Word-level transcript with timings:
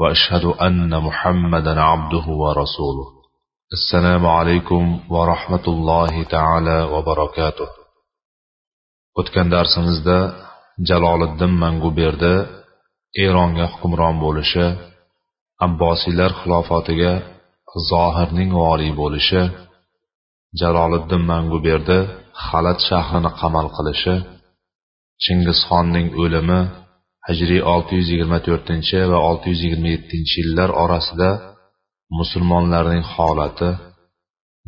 وأشهد 0.00 0.44
أن 0.44 0.92
محمدا 1.06 1.80
عبده 1.80 2.26
ورسوله 2.42 3.08
السلام 3.72 4.26
عليكم 4.26 4.82
ورحمة 5.14 5.64
الله 5.74 6.22
تعالى 6.34 6.78
وبركاته 6.92 7.68
o'tgan 9.20 9.48
darsimizda 9.54 10.18
jaloliddin 10.88 11.52
manguberdi 11.62 12.34
eronga 13.24 13.66
hukmron 13.72 14.16
bo'lishi 14.24 14.66
abbosiylar 15.66 16.30
xilofotiga 16.40 17.12
zohirning 17.90 18.50
voriy 18.60 18.92
bo'lishi 19.00 19.42
jaloliddin 20.60 21.22
manguberdi 21.32 21.98
xalat 22.46 22.78
shahrini 22.88 23.30
qamal 23.40 23.66
qilishi 23.76 24.14
chingizxonning 25.24 26.08
o'limi 26.22 26.60
hijriy 27.27 27.61
624 27.75 29.11
va 29.11 29.19
627 29.29 30.37
yillar 30.37 30.69
orasida 30.83 31.29
musulmonlarning 32.19 33.03
holati 33.13 33.69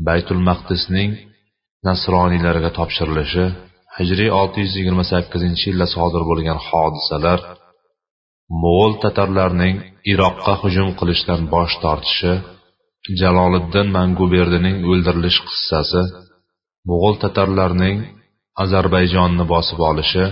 baytul 0.07 0.41
maqdisning 0.49 1.11
nasroniylarga 1.87 2.69
topshirilishi 2.77 3.45
hijriy 3.97 4.29
628 4.41 5.67
yilda 5.67 5.87
sodir 5.95 6.23
bo'lgan 6.29 6.59
hodisalar 6.67 7.39
mo'g'ul 8.61 8.93
tatarlarning 9.03 9.75
iroqqa 10.11 10.53
hujum 10.61 10.89
qilishdan 10.99 11.41
bosh 11.53 11.75
tortishi 11.83 12.33
jaloliddin 13.21 13.87
manguberdining 13.97 14.77
o'ldirilish 14.89 15.39
qissasi 15.47 16.01
mo'g'ul 16.89 17.15
tatarlarning 17.23 17.97
ozarbayjonni 18.63 19.45
bosib 19.53 19.79
olishi 19.91 20.25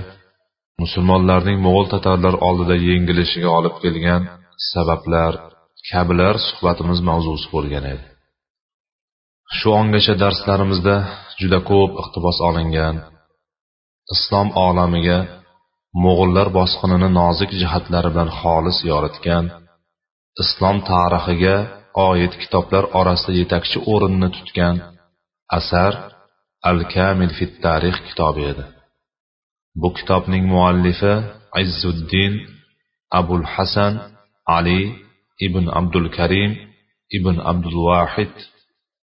musulmonlarning 0.84 1.58
mo'g'ul 1.66 1.88
tatarlar 1.94 2.36
oldida 2.48 2.76
yengilishiga 2.90 3.50
olib 3.58 3.76
kelgan 3.84 4.22
sabablar 4.72 5.34
kabilar 5.90 6.36
suhbatimiz 6.48 7.00
mavzusi 7.10 7.48
bo'lgan 7.54 7.86
edi. 7.94 8.06
Shu 9.58 9.68
ongacha 9.82 10.14
darslarimizda 10.24 10.96
juda 11.40 11.60
ko'p 11.70 11.92
iqtibos 12.02 12.38
olingan 12.50 12.96
islom 14.14 14.48
olamiga 14.68 15.20
mo'g'ullar 16.04 16.48
bosqinini 16.60 17.10
nozik 17.20 17.52
jihatlari 17.62 18.10
bilan 18.14 18.30
xolis 18.40 18.78
yoritgan 18.90 19.46
islom 20.44 20.78
tarixiga 20.92 21.58
oid 22.10 22.34
kitoblar 22.42 22.84
orasida 23.00 23.34
yetakchi 23.42 23.78
o'rinni 23.94 24.30
tutgan 24.36 24.76
asar 25.58 25.94
al 26.70 26.80
kamil 26.94 27.32
fit 27.38 27.54
tarix 27.66 27.96
kitobi 28.08 28.44
edi. 28.52 28.64
Bu 29.82 29.88
kitobning 29.98 30.46
muallifi 30.54 31.14
izzuddin 31.64 32.34
abul 33.20 33.46
hasan 33.54 33.94
ali 34.58 34.82
ibn 35.48 35.66
abdul 35.80 36.08
karim 36.18 36.52
ibn 37.18 37.36
abdul 37.52 37.78
vahid 37.88 38.36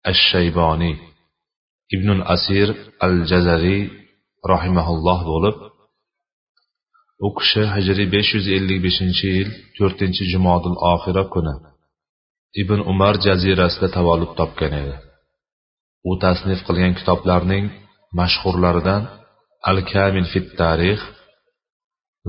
ash 0.09 0.21
shayboniy 0.31 0.95
ibnul 1.95 2.21
asir 2.35 2.67
al 3.05 3.15
jazariy 3.31 3.81
rahimaulloh 4.51 5.19
bo'lib 5.31 5.57
u 7.25 7.29
kishi 7.37 7.63
hijriy 7.75 8.07
besh 8.15 8.29
yuz 8.35 8.47
ellik 8.57 8.79
beshinchi 8.85 9.27
yil 9.37 9.49
to'rtinchi 9.77 10.23
jumodil 10.31 10.77
oxira 10.93 11.23
kuni 11.33 11.55
ibn 12.61 12.79
umar 12.91 13.15
jazirasida 13.25 13.87
tavallud 13.97 14.31
topgan 14.39 14.73
edi. 14.81 14.95
U 16.09 16.11
tasnif 16.23 16.59
qilgan 16.67 16.93
kitoblarning 16.99 17.65
mashhurlaridan 18.19 19.01
al 19.69 19.79
kamil 19.91 20.25
fit 20.33 20.47
tarix 20.59 20.99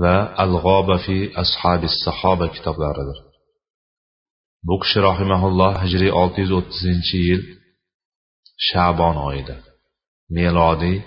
va 0.03 0.15
al 0.43 0.53
g'oba 0.63 0.97
fi 1.05 1.17
ashabi 1.43 1.87
sahoba 2.03 2.45
kitoblaridir. 2.55 3.19
Bu 4.67 4.75
kishi 4.81 4.99
rahimaulloh 5.09 5.73
hijriy 5.83 6.11
olti 6.21 6.39
yuz 6.43 6.51
o'ttizinchi 6.59 7.17
yil 7.27 7.41
shabon 8.67 9.15
oyida 9.29 9.55
melodiy 10.37 10.97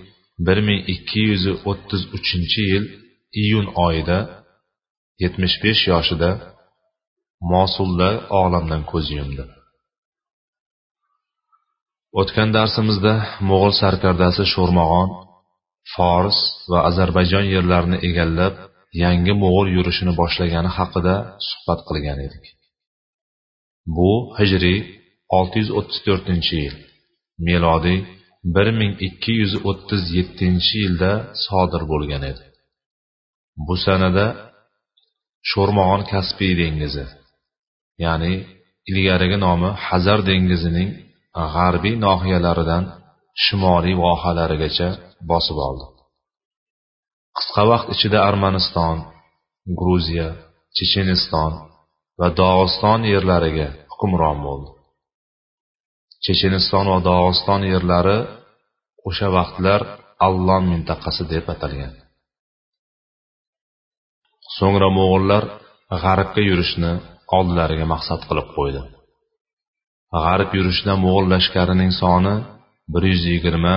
bir 0.46 0.58
ming 0.66 0.80
ikki 0.94 1.22
yuz 1.30 1.44
o'ttiz 1.70 2.02
uchinchi 2.16 2.62
yil 2.72 2.84
iyun 3.42 3.66
oyida 3.86 4.18
yetmish 5.22 5.56
besh 5.64 5.82
yoshida 5.92 6.30
mosulda 7.52 8.10
olamdan 8.40 8.82
ko'z 8.90 9.06
yumdi. 9.18 9.44
O'tgan 12.20 12.48
darsimizda 12.56 13.14
mo'g'ul 13.48 13.74
sarkardasi 13.82 14.42
sho'rmag'on 14.54 15.08
fors 15.94 16.38
va 16.70 16.78
ozarbayjon 16.88 17.44
yerlarini 17.54 17.98
egallab 18.08 18.54
yangi 19.02 19.32
mo'g'ul 19.42 19.68
yurishini 19.76 20.12
boshlagani 20.20 20.70
haqida 20.78 21.14
suhbat 21.48 21.80
qilgan 21.88 22.18
edik. 22.26 22.44
Bu 23.96 24.12
hijriy 24.38 24.78
634 25.40 26.52
yil 26.60 26.74
melodiy 27.48 27.98
1237 28.56 30.74
yilda 30.80 31.12
sodir 31.44 31.82
bo'lgan 31.92 32.22
edi. 32.32 32.44
Bu 33.66 33.74
sanada 33.84 34.26
sho'rmog'on 35.50 36.02
kaspiy 36.12 36.52
dengizi 36.62 37.06
ya'ni 38.04 38.32
ilgarigi 38.90 39.38
nomi 39.46 39.70
hazar 39.86 40.18
dengizining 40.30 40.90
g'arbiy 41.54 41.94
nohiyalaridan 42.06 42.84
shimoliy 43.44 43.94
vohalarigacha 44.02 44.88
bosib 45.30 45.58
oldi. 45.68 45.86
Qisqa 47.36 47.62
vaqt 47.70 47.88
ichida 47.94 48.18
armaniston 48.28 48.96
gruziya 49.78 50.28
checheniston 50.76 51.52
va 52.20 52.28
dog'iston 52.40 53.00
yerlariga 53.12 53.68
hukmron 53.92 54.38
bo'ldi. 54.46 54.70
Checheniston 56.24 56.86
va 56.92 56.98
dog'iston 57.10 57.60
yerlari 57.72 58.18
o'sha 59.08 59.28
vaqtlar 59.38 59.80
allon 60.26 60.64
mintaqasi 60.72 61.24
deb 61.32 61.46
atalgan. 61.54 61.94
So'ngra 64.56 64.88
mo'g'ullar 64.98 65.44
g'arbga 66.02 66.42
yurishni 66.50 66.92
oldilariga 67.36 67.86
maqsad 67.94 68.20
qilib 68.28 68.48
qo'ydi. 68.56 68.82
G'arb 70.24 70.50
yurishda 70.58 70.92
mo'g'ul 71.04 71.26
lashkarining 71.34 71.92
soni 72.00 72.34
bir 72.92 73.02
yuz 73.12 73.22
yigirma 73.32 73.76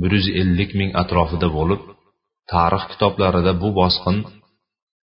bir 0.00 0.10
yuz 0.16 0.26
ellik 0.40 0.70
ming 0.78 0.90
atrofida 1.02 1.48
bo'lib 1.58 1.82
tarix 2.52 2.84
kitoblarida 2.92 3.52
bu 3.62 3.68
bosqin 3.80 4.16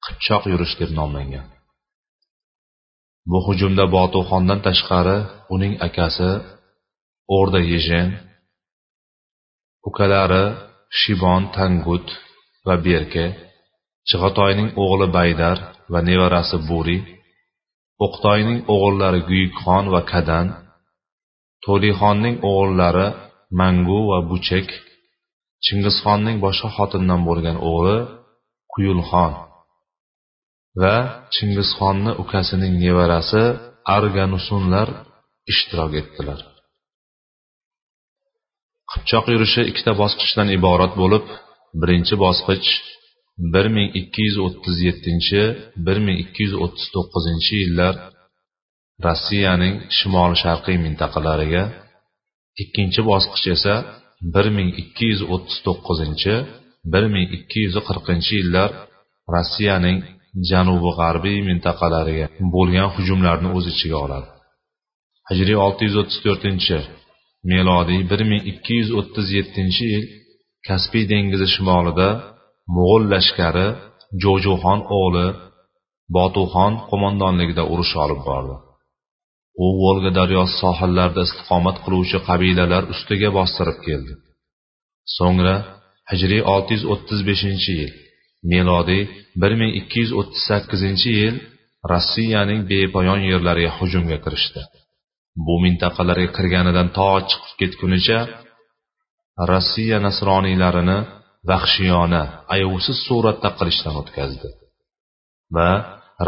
qipchoq 0.04 0.42
yurish 0.52 0.74
deb 0.80 0.90
nomlangan. 0.98 1.46
Bu 3.30 3.38
hujumda 3.46 3.84
botuxondan 3.96 4.60
tashqari 4.66 5.18
uning 5.54 5.74
akasi 5.86 6.30
o'rda 7.36 7.60
yejen 7.72 8.08
ukalari 9.88 10.44
shibon 10.98 11.42
tangut 11.56 12.06
va 12.66 12.74
berke 12.86 13.26
chig'atoyning 14.08 14.70
o'g'li 14.82 15.06
baydar 15.18 15.56
va 15.92 16.00
nevarasi 16.08 16.58
buri 16.68 16.98
o'qtoyning 18.04 18.60
o'g'illari 18.74 19.20
guyukxon 19.30 19.84
va 19.94 20.00
kadan 20.12 20.46
to'lixonning 21.64 22.36
o'g'illari 22.50 23.06
mangu 23.60 24.00
va 24.10 24.18
buchek 24.30 24.68
chingizxonning 25.64 26.36
boshqa 26.44 26.68
xotindan 26.76 27.20
bo'lgan 27.28 27.56
o'g'li 27.70 27.98
quyulxon 28.72 29.32
va 30.80 30.94
chingizxonni 31.34 32.12
ukasining 32.22 32.72
nevarasi 32.84 33.42
arganusunlar 33.96 34.88
ishtirok 35.52 35.92
etdilar. 36.00 36.40
Qipchoq 38.90 39.24
yurishi 39.34 39.62
ikkita 39.70 39.92
bosqichdan 40.02 40.48
iborat 40.58 40.92
bo'lib 41.02 41.26
birinchi 41.80 42.14
bosqich 42.24 42.68
bir 43.52 43.66
ming 43.76 43.88
ikki 44.00 44.20
yuz 44.28 44.36
o'ttiz 44.46 44.76
yettinchi 44.88 45.42
bir 45.86 45.98
ming 46.06 46.16
ikki 46.24 46.40
yuz 46.46 46.54
o'ttiz 46.64 46.86
to'qqizinchi 46.94 47.54
yillar 47.62 47.94
rossiyaning 49.06 49.74
shimol 49.96 50.32
sharqiy 50.42 50.76
mintaqalariga 50.86 51.64
ikkinchi 52.62 53.00
bosqich 53.10 53.46
esa 53.56 53.74
bir 54.34 54.46
ming 54.56 54.70
ikki 54.82 55.06
yuz 55.12 55.22
o'ttiz 55.34 55.58
to'qqizinchi 55.66 56.34
bir 56.92 57.04
ming 57.14 57.26
ikki 57.36 57.58
yuz 57.66 57.76
qirqinchi 57.88 58.32
yillar 58.40 58.70
rossiyaning 59.34 59.98
janubi 60.50 60.90
g'arbiy 60.98 61.38
mintaqalariga 61.48 62.26
bo'lgan 62.54 62.88
hujumlarni 62.94 63.48
o'z 63.56 63.64
ichiga 63.72 63.98
oladi. 64.06 64.28
Hijriy 65.28 65.58
olti 65.66 65.82
yuz 65.88 65.96
o'ttiz 66.00 66.18
to'rtinchi 66.26 66.78
melodiy 67.52 68.00
bir 68.10 68.20
ming 68.30 68.42
ikki 68.52 68.74
yuz 68.80 68.90
o'ttiz 68.98 69.26
yettinchi 69.38 69.84
yil 69.92 70.04
kaspiy 70.68 71.04
dengizi 71.12 71.46
shimolida 71.54 72.08
mo'g'ul 72.74 73.04
lashkari 73.12 73.68
jo'juxon 74.22 74.80
o'g'li 74.98 75.26
botuxon 76.16 76.72
qo'mondonligida 76.88 77.62
urush 77.72 77.94
olib 78.04 78.20
bordi. 78.28 78.56
U 79.64 79.66
volga 79.82 80.10
daryosi 80.18 80.54
sohillarida 80.62 81.22
istiqomat 81.28 81.76
qiluvchi 81.84 82.18
qabilalar 82.28 82.82
ustiga 82.94 83.30
bostirib 83.38 83.78
keldi. 83.86 84.12
So'ngra 85.16 85.54
hijriy 86.10 86.42
olti 86.54 86.72
yuz 86.76 86.84
o'ttiz 86.92 87.20
beshinchi 87.28 87.72
yil 87.80 87.92
melodiy 88.52 89.02
bir 89.40 89.52
ming 89.60 89.72
ikki 89.80 89.98
yuz 90.04 90.12
o'ttiz 90.20 90.42
sakkizinchi 90.50 91.10
yil 91.20 91.36
rossiyaning 91.92 92.60
bepoyon 92.70 93.20
yerlariga 93.30 93.72
hujumga 93.78 94.18
kirishdi. 94.24 94.62
Bu 95.46 95.54
mintaqalarga 95.64 96.28
kirganidan 96.36 96.88
to 96.96 97.10
chiqib 97.30 97.54
ketgunicha 97.60 98.18
rossiya 99.50 99.98
nasroniylarini 100.06 100.98
vahshiyona 101.50 102.22
ayovsiz 102.54 102.98
suratda 103.06 103.50
qilishdan 103.58 103.94
o'tkazdi 104.00 104.48
va 105.56 105.70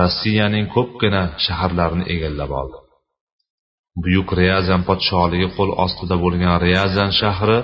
rossiyaning 0.01 0.67
ko'pgina 0.77 1.23
shaharlarini 1.45 2.05
egallab 2.15 2.53
oldi. 2.61 2.79
Buyuk 4.03 4.29
riyazan 4.41 4.83
podshohligi 4.89 5.49
qo'l 5.57 5.71
ostida 5.85 6.17
bo'lgan 6.25 6.57
riyazan 6.67 7.11
shahri 7.21 7.59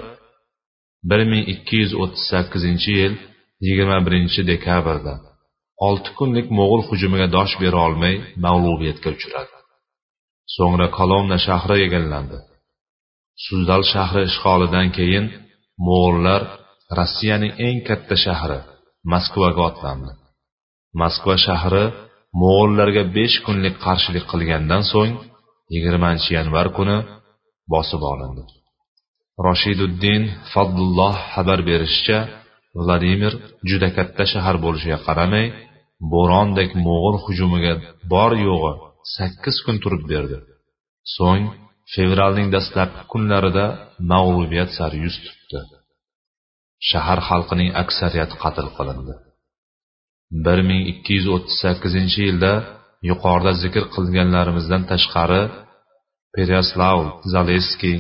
bir 1.11 1.21
ming 1.31 1.45
ikki 1.55 1.77
yuz 1.83 1.93
o'ttiz 2.03 2.25
sakkizinchi 2.33 2.91
yil 3.01 3.15
yigirma 3.67 3.99
birinchi 4.07 4.41
dekabrda 4.51 5.15
olti 5.87 6.11
kunlik 6.19 6.47
mo'g'ul 6.59 6.83
hujumiga 6.89 7.27
dosh 7.37 7.55
bera 7.63 7.79
olmay 7.87 8.15
mag'lubiyatga 8.45 9.09
uchradi. 9.17 9.55
So'ngra 10.55 10.87
kolomna 10.99 11.39
shahri 11.47 11.77
egallandi. 11.87 12.39
Suzdal 13.45 13.83
shahri 13.93 14.23
ishg'olidan 14.31 14.89
keyin 14.97 15.27
mo'g'ullar 15.87 16.43
rossiyaning 16.99 17.53
eng 17.67 17.79
katta 17.89 18.17
shahri 18.25 18.61
moskvaga 19.13 19.63
otlandi. 19.71 20.13
Moskva 21.01 21.37
shahri 21.47 21.85
mo'g'ullarga 22.41 23.03
besh 23.17 23.37
kunlik 23.47 23.77
qarshilik 23.85 24.25
qilgandan 24.33 24.83
so'ng 24.93 25.13
yigirmanchi 25.73 26.31
yanvar 26.39 26.67
kuni 26.77 26.97
bosib 27.73 28.03
olindi. 28.13 28.43
Roshiduddin 29.47 30.23
fadlulloh 30.53 31.15
xabar 31.33 31.61
berishicha 31.71 32.19
vladimir 32.79 33.33
juda 33.71 33.89
katta 33.97 34.25
shahar 34.33 34.57
bo'lishiga 34.65 34.99
qaramay 35.07 35.47
bo'rondek 36.13 36.71
mo'g'ul 36.87 37.17
hujumiga 37.25 37.75
bor 38.13 38.33
yo'g'i 38.47 38.73
sakkiz 39.17 39.57
kun 39.65 39.77
turib 39.83 40.03
berdi. 40.13 40.37
So'ng 41.17 41.45
fevralning 41.95 42.49
dastlabki 42.55 43.03
kunlarida 43.13 43.67
mag'lubiyat 44.13 44.71
sari 44.79 44.99
yuz 45.05 45.17
tutdi. 45.25 45.61
Shahar 46.91 47.21
xalqining 47.29 47.71
aksariyati 47.83 48.35
qatl 48.43 48.69
qilindi. 48.77 49.15
Bir 50.45 50.59
ming 50.69 50.83
ikki 50.93 51.13
yuz 51.19 51.27
o'ttiz 51.35 51.57
sakkizinchi 51.65 52.21
yilda 52.29 52.53
yuqorida 53.09 53.53
zikr 53.63 53.85
qilganlarimizdan 53.95 54.83
tashqari 54.91 55.43
peryaslav 56.35 56.99
zaleskiy 57.33 57.99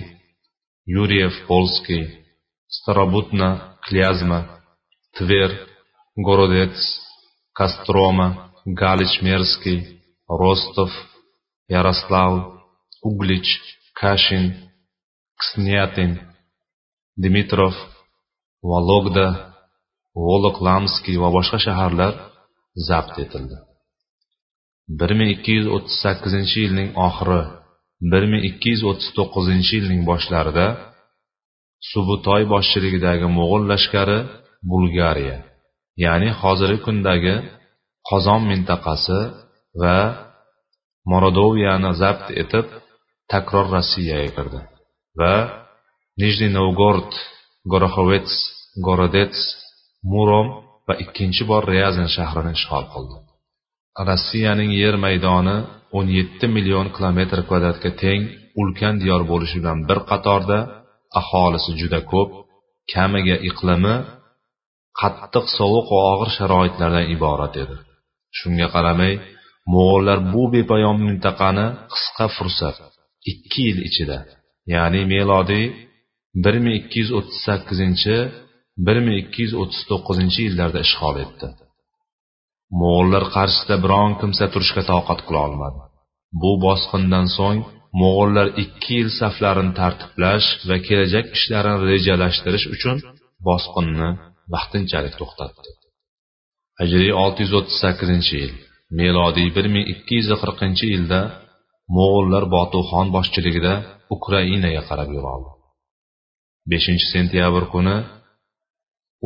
yuryev 0.95 1.35
polskiy 1.49 2.05
starobutna 2.77 3.49
klyazma 3.85 4.41
tver 5.17 5.51
gorodets 6.27 6.83
kostroma 7.59 8.29
galichmerskiy 8.83 9.79
rostov 10.43 10.91
yaroslav 11.75 12.33
uglich 13.09 13.51
kashin 14.01 14.45
ksnyatin 15.41 16.13
dimitrov 17.23 17.75
vologda 18.71 19.29
voloklamskiy 20.27 21.17
va 21.23 21.29
boshqa 21.37 21.59
shaharlar 21.67 22.15
zabt 22.89 23.17
etildi. 23.25 23.57
Bir 24.99 25.11
ming 25.19 25.31
ikki 25.37 25.53
yuz 25.59 25.69
o'ttiz 25.77 25.97
sakkizinchi 26.05 26.57
yilning 26.65 26.91
oxiri 27.07 27.41
bir 28.13 28.25
ming 28.31 28.43
ikki 28.51 28.69
yuz 28.75 28.83
o'ttiz 28.91 29.09
to'qqizinchi 29.19 29.73
yilning 29.79 30.03
boshlarida 30.11 30.67
subutoy 31.91 32.43
boshchiligidagi 32.53 33.27
mo'g'ul 33.39 33.63
lashkari 33.73 34.19
bulgariya 34.71 35.37
ya'ni 36.05 36.31
hozirgi 36.41 36.79
kundagi 36.87 37.35
qozon 38.09 38.41
mintaqasi 38.51 39.21
va 39.83 39.97
morodoviyani 41.11 41.91
zabt 42.03 42.27
etib 42.43 42.67
takror 43.33 43.67
rossiyaga 43.75 44.31
kirdi 44.37 44.61
va 45.21 45.35
nijniy 46.23 46.51
novgorod 46.59 47.13
goroxovets 47.73 48.33
gorodets 48.87 49.41
murom 50.13 50.49
va 50.87 50.95
ikkinchi 51.05 51.43
bor 51.51 51.63
ryazan 51.73 52.09
shahrini 52.17 52.53
ishg'ol 52.59 52.87
qildi. 52.95 53.17
Rossiyaning 54.09 54.73
yer 54.83 54.97
maydoni 55.05 55.57
17 55.93 56.49
million 56.57 56.87
kilometr 56.97 57.39
kvadratga 57.49 57.91
teng 58.03 58.23
ulkan 58.61 58.95
diyor 59.03 59.23
bo'lishi 59.31 59.57
bilan 59.63 59.79
bir 59.89 59.99
qatorda 60.11 60.59
aholisi 61.21 61.73
juda 61.81 62.01
ko'p 62.13 62.31
kamiga 62.93 63.37
iqlimi 63.49 63.97
qattiq 65.01 65.47
sovuq 65.59 65.87
va 65.95 66.03
og'ir 66.13 66.31
sharoitlardan 66.39 67.07
iborat 67.15 67.55
edi. 67.63 67.77
Shunga 68.39 68.67
qaramay 68.75 69.13
mo'g'ullar 69.73 70.19
bu 70.33 70.43
bepoyon 70.55 70.97
mintaqani 71.07 71.67
qisqa 71.93 72.27
fursat 72.37 72.77
ikki 73.33 73.61
yil 73.69 73.79
ichida 73.89 74.19
ya'ni 74.75 75.01
melodiy 75.13 75.67
bir 76.45 76.55
ming 76.65 76.75
ikki 76.81 76.99
yuz 77.03 77.11
o'ttiz 77.19 77.39
sakkizinchi 77.47 78.17
bir 78.87 78.97
ming 79.05 79.17
ikki 79.23 79.41
yuz 79.45 79.55
o'ttiz 79.63 79.83
to'qqizinchi 79.91 80.41
yillarda 80.47 80.79
ishg'ol 80.87 81.17
etdi. 81.27 81.49
Mo'g'ullar 82.81 83.25
qarshisida 83.37 83.77
biron 83.85 84.13
kimsa 84.21 84.45
turishga 84.53 84.83
toqat 84.93 85.21
qila 85.27 85.41
olmadi. 85.49 85.81
Bu 86.43 86.53
bosqindan 86.67 87.27
so'ng 87.37 87.61
mo'g'ullar 88.01 88.49
ikki 88.65 88.93
yil 88.99 89.11
saflarini 89.21 89.73
tartiblash 89.81 90.49
va 90.69 90.77
kelajak 90.87 91.27
ishlarini 91.37 91.79
rejalashtirish 91.91 92.67
uchun 92.75 92.97
bosqinni 93.49 94.11
vaqtinchalik 94.55 95.15
to'xtatdi. 95.21 95.71
Hijriy 96.81 97.13
olti 97.23 97.41
yuz 97.45 97.53
o'ttiz 97.59 97.77
sakkizinchi 97.85 98.35
yil 98.43 98.53
melodiy 99.01 99.49
bir 99.57 99.67
ming 99.75 99.87
ikki 99.95 100.15
yuz 100.21 100.29
qirqinchi 100.43 100.87
yilda 100.95 101.21
mo'g'ullar 101.97 102.45
botuxon 102.57 103.07
boshchiligida 103.17 103.75
ukrainaga 104.17 104.83
qarab 104.89 105.11
yo'l 105.17 105.27
oldi. 105.35 105.51
5 106.73 107.13
sentyabr 107.13 107.65
kuni 107.75 107.97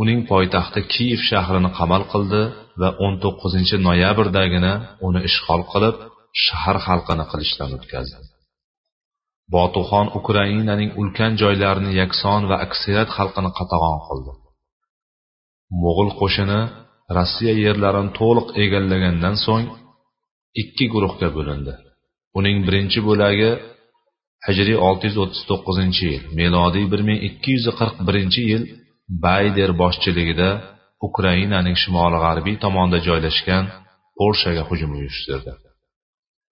uning 0.02 0.20
poytaxti 0.30 0.80
kiyev 0.92 1.20
shahrini 1.30 1.70
qamal 1.78 2.02
qildi 2.12 2.42
va 2.80 2.88
o'n 3.04 3.14
to'qqizinchi 3.24 3.76
noyabrdagina 3.86 4.72
uni 5.06 5.20
ishg'ol 5.28 5.62
qilib 5.72 5.96
shahar 6.44 6.76
xalqini 6.86 7.24
qilichdan 7.30 7.70
o'tkazdi. 7.76 8.18
Botuxon 9.54 10.06
ukrainaning 10.18 10.90
ulkan 11.00 11.32
joylarini 11.42 11.92
yakson 12.00 12.40
va 12.50 12.56
aksariyat 12.66 13.08
xalqini 13.16 13.50
qatag'on 13.58 13.98
qildi. 14.06 14.32
Mo'g'ul 15.82 16.10
qo'shini 16.20 16.60
rossiya 17.16 17.54
yerlarini 17.64 18.10
to'liq 18.20 18.48
egallagandan 18.62 19.36
so'ng 19.46 19.66
ikki 20.62 20.86
guruhga 20.94 21.28
bo'lindi. 21.36 21.72
Uning 22.38 22.56
birinchi 22.66 23.00
bo'lagi 23.08 23.50
hijriy 24.46 24.78
olti 24.88 25.04
yuz 25.08 25.16
o'ttiz 25.22 25.42
to'qqizinchi 25.50 26.04
yil 26.12 26.24
melodiy 26.40 26.86
bir 26.92 27.00
ming 27.08 27.18
ikki 27.28 27.50
yuz 27.56 27.66
qirq 27.78 27.96
birinchi 28.08 28.42
yil 28.50 28.62
bayder 29.24 29.70
boshchiligida 29.82 30.50
ukrainaning 31.06 31.76
shimoli 31.82 32.18
g'arbiy 32.24 32.56
tomonida 32.64 32.98
joylashgan 33.08 33.64
polshaga 34.18 34.62
hujum 34.68 34.90
uyushtirdi. 34.98 35.52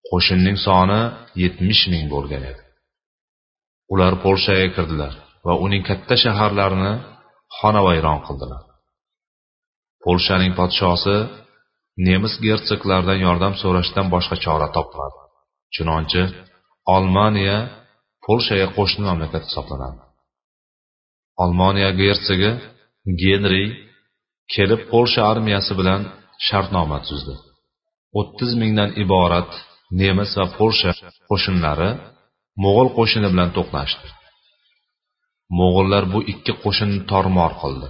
Qo'shinning 0.09 0.59
soni 0.67 1.01
yetmish 1.43 1.83
ming 1.93 2.05
bo'lgan 2.15 2.43
edi. 2.51 2.63
Ular 3.93 4.13
polshaga 4.25 4.69
kirdilar 4.77 5.13
va 5.47 5.55
uning 5.65 5.83
katta 5.89 6.15
shaharlarini 6.25 6.93
xonavayron 7.59 8.21
qildilar. 8.27 8.63
Polshaning 10.05 10.53
podshosi 10.61 11.17
nemis 12.09 12.35
gersoglaridan 12.47 13.19
yordam 13.27 13.55
so'rashdan 13.63 14.07
boshqa 14.15 14.37
chora 14.45 14.69
topmadi. 14.77 15.21
Chunonchi 15.75 16.23
olmaniya 16.95 17.59
polshaga 18.27 18.67
qo'shni 18.77 19.03
mamlakat 19.09 19.43
hisoblanadi. 19.49 20.03
Olmoniya 21.43 21.91
gersogi 22.03 22.51
genri 23.23 23.65
kelib 24.55 24.81
polsha 24.93 25.23
armiyasi 25.33 25.73
bilan 25.81 26.01
shartnoma 26.47 26.99
tuzdi. 27.09 27.35
o'ttiz 28.21 28.51
mingdan 28.61 28.91
iborat 29.05 29.51
nemis 30.01 30.31
va 30.39 30.47
polsha 30.59 30.91
qo'shinlari 31.29 31.91
mo'g'ul 32.63 32.89
qo'shini 32.99 33.29
bilan 33.33 33.51
to'qnashdi. 33.57 34.09
Mo'g'ullar 35.59 36.05
bu 36.13 36.21
ikki 36.33 36.53
qo'shinni 36.65 37.01
tormor 37.11 37.53
qildi. 37.63 37.89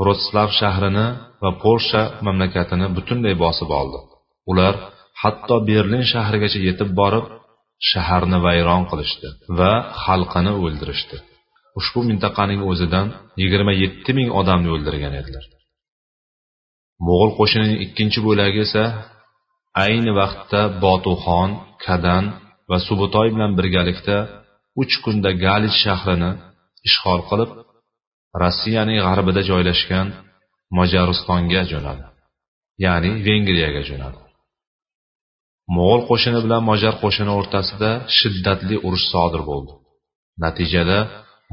Vrotslav 0.00 0.48
shahrini 0.60 1.06
va 1.42 1.50
polsha 1.64 2.02
mamlakatini 2.26 2.86
butunlay 2.96 3.34
bosib 3.44 3.70
oldi. 3.80 3.98
Ular 4.50 4.74
hatto 5.22 5.56
berlin 5.70 6.04
shahrigacha 6.12 6.58
yetib 6.68 6.90
borib 7.00 7.26
shaharni 7.90 8.38
vayron 8.46 8.82
qilishdi 8.90 9.28
va 9.58 9.72
xalqini 10.04 10.52
o'ldirishdi. 10.64 11.16
Ushbu 11.80 12.00
mintaqaning 12.10 12.60
o'zidan 12.70 13.06
yigirma 13.42 13.72
yetti 13.82 14.10
ming 14.18 14.28
odamni 14.40 14.68
o'ldirgan 14.74 15.14
edilar. 15.20 15.44
Mo'g'ul 17.06 17.30
qo'shinining 17.38 17.78
ikkinchi 17.86 18.20
bo'lagi 18.26 18.60
esa 18.66 18.84
ayni 19.84 20.12
vaqtda 20.20 20.60
botuxon 20.84 21.50
kadan 21.84 22.24
va 22.70 22.78
subutoy 22.88 23.28
bilan 23.34 23.52
birgalikda 23.58 24.16
uch 24.82 24.94
kunda 25.04 25.30
galich 25.44 25.76
shahrini 25.84 26.30
ishg'ol 26.88 27.20
qilib 27.30 27.50
rossiyaning 28.42 28.98
g'arbida 29.06 29.42
joylashgan 29.50 30.06
mojaristonga 30.78 31.62
jo'nadi 31.72 32.04
ya'ni 32.84 33.10
vengriyaga 33.26 33.82
jo'nadi. 33.90 34.18
Mo'g'ul 35.76 36.02
qo'shini 36.10 36.40
bilan 36.44 36.62
mojar 36.70 36.94
qo'shini 37.02 37.32
o'rtasida 37.38 37.90
shiddatli 38.18 38.76
urush 38.86 39.06
sodir 39.12 39.42
bo'ldi. 39.50 39.72
Natijada 40.44 40.98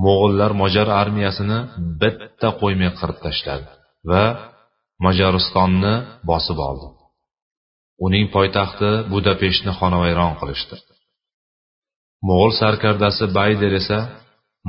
mo'g'ullar 0.06 0.52
mojar 0.62 0.88
armiyasini 1.02 1.60
bitta 2.02 2.50
qo'ymay 2.62 2.92
qirib 3.00 3.18
tashladi 3.26 3.68
va 4.10 4.24
mojaristonni 5.06 5.94
bosib 6.30 6.60
oldi. 6.70 6.88
Uning 8.06 8.26
poytaxti 8.36 8.90
budapeshtni 9.14 9.72
xonavayron 9.80 10.34
qilishdi. 10.40 10.76
Mo'g'ul 12.28 12.52
sarkardasi 12.62 13.26
bayder 13.40 13.72
esa 13.82 14.00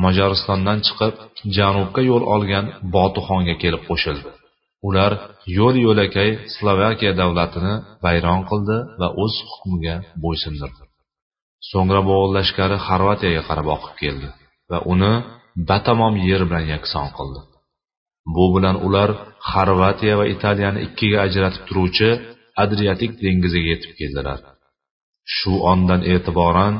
mojaristondan 0.05 0.79
chiqib 0.87 1.15
janubga 1.57 2.03
yo'l 2.11 2.25
olgan 2.35 2.67
botuxonga 2.95 3.55
kelib 3.63 3.83
qo'shildi. 3.89 4.31
Ular 4.89 5.13
yo'l 5.59 5.77
yo'lakay 5.87 6.31
slovakiya 6.55 7.13
davlatini 7.21 7.75
vayron 8.05 8.41
qildi 8.51 8.77
va 9.01 9.09
o'z 9.23 9.35
hukmiga 9.51 9.97
bo'ysundirdi. 10.25 10.83
So'ngra 11.71 12.01
mo'g'ul 12.09 12.31
lashkari 12.39 12.77
xorvatiyaga 12.89 13.43
qarab 13.49 13.67
oqib 13.77 13.95
keldi. 14.03 14.29
Va 14.71 14.79
uni 14.93 15.15
batamom 15.69 16.15
yer 16.29 16.43
bilan 16.49 16.65
yakson 16.75 17.09
qildi. 17.17 17.41
Bu 18.35 18.45
bilan 18.55 18.77
ular 18.87 19.11
xorvatiya 19.51 20.15
va 20.21 20.27
italiyani 20.35 20.81
ikkiga 20.87 21.19
ajratib 21.27 21.63
turuvchi 21.69 22.11
adriatik 22.65 23.13
dengiziga 23.23 23.69
yetib 23.73 23.93
keldilar. 24.01 24.39
Shu 25.37 25.53
ondan 25.73 26.01
e'tiboran 26.13 26.75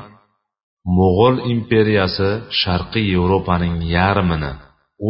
mo'g'ul 0.99 1.37
imperiyasi 1.55 2.31
sharqiy 2.61 3.07
yevropaning 3.15 3.77
yarmini 3.97 4.53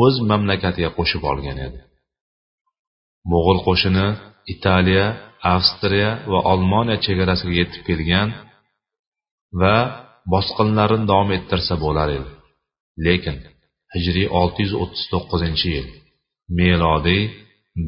o'z 0.03 0.15
mamlakatiga 0.31 0.91
qo'shib 0.99 1.23
olgan 1.31 1.59
edi. 1.67 1.81
Mo'g'ul 3.31 3.59
qo'shini 3.67 4.07
italiya 4.55 5.07
avstriya 5.55 6.11
va 6.33 6.41
olmoniya 6.53 6.99
chegarasiga 7.05 7.55
yetib 7.61 7.83
kelgan 7.89 8.29
va 9.61 9.77
bosqinlarini 10.33 11.07
davom 11.11 11.31
ettirsa 11.39 11.75
bo'lar 11.85 12.09
edi. 12.19 12.31
Lekin 13.07 13.37
hijriy 13.95 14.29
639 14.43 15.65
yil 15.73 15.87
melodiy 16.59 17.23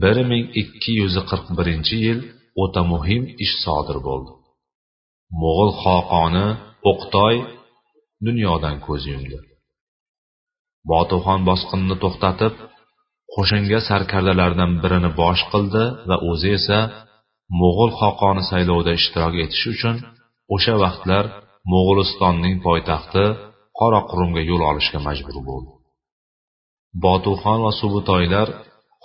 1241 0.03 2.05
yil 2.05 2.19
o'ta 2.63 2.83
muhim 2.93 3.23
ish 3.45 3.55
sodir 3.65 3.99
bo'ldi. 4.07 4.33
Mo'g'ul 5.41 5.73
xoqoni 5.83 6.47
o'qtoy 6.91 7.35
dunyodan 8.27 8.77
ko'z 8.87 9.03
yumdi. 9.13 9.39
Botuxon 10.91 11.41
bosqinni 11.49 11.97
to'xtatib 12.05 12.55
qo'shinga 13.35 13.81
sarkardalardan 13.89 14.73
birini 14.83 15.11
bosh 15.23 15.43
qildi 15.53 15.85
va 16.09 16.17
o'zi 16.31 16.51
esa 16.59 16.79
mo'g'ul 17.61 17.91
xoqoni 18.01 18.43
saylovida 18.51 18.93
ishtirok 19.01 19.35
etish 19.45 19.65
uchun 19.75 19.97
o'sha 20.55 20.75
vaqtlar 20.85 21.25
mo'g'ulistonning 21.73 22.57
poytaxti 22.67 23.25
qoraqurumga 23.79 24.43
yo'l 24.51 24.63
olishga 24.71 24.99
majbur 25.09 25.37
bo'ldi. 25.49 25.73
Botuxon 27.05 27.59
va 27.67 27.73
subutoylar 27.81 28.49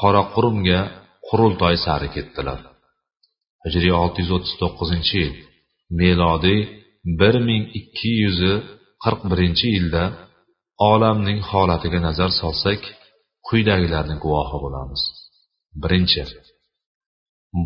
qoraqurumga 0.01 0.79
qurultoy 1.27 1.75
sari 1.85 2.09
ketdilar. 2.15 2.59
Hijriy 3.63 3.93
639 4.03 5.19
yil 5.19 5.33
melodiy 5.99 6.61
1241 7.21 9.75
yilda 9.75 10.03
olamning 10.91 11.39
holatiga 11.49 11.99
nazar 12.07 12.31
solsak 12.41 12.81
quyidagilarni 13.47 14.15
guvohi 14.23 14.57
bo'lamiz. 14.63 15.01
Birinchi 15.81 16.23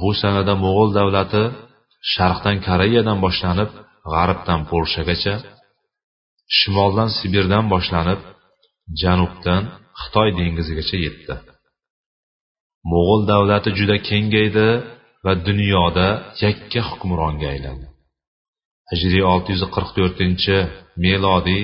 bu 0.02 0.12
sanada 0.22 0.54
mo'g'ul 0.64 0.90
davlati 1.00 1.44
sharqdan 2.14 2.58
koreyadan 2.68 3.18
boshlanib 3.26 3.72
g'arbdan 4.14 4.62
polshagacha 4.72 5.34
shimoldan 6.58 7.10
sibirdan 7.18 7.66
boshlanib 7.74 8.22
janubdan 9.02 9.64
xitoy 10.02 10.30
dengizigacha 10.40 10.98
yetdi. 11.06 11.34
Mo'g'ul 12.92 13.22
davlati 13.32 13.70
juda 13.80 13.98
kengaydi 14.10 14.68
va 15.26 15.34
dunyoda 15.48 16.08
yakka 16.44 16.82
hukmronga 16.90 17.48
aylandi. 17.54 17.88
Hijriy 18.92 19.24
644 19.34 20.58
melodiy 21.06 21.64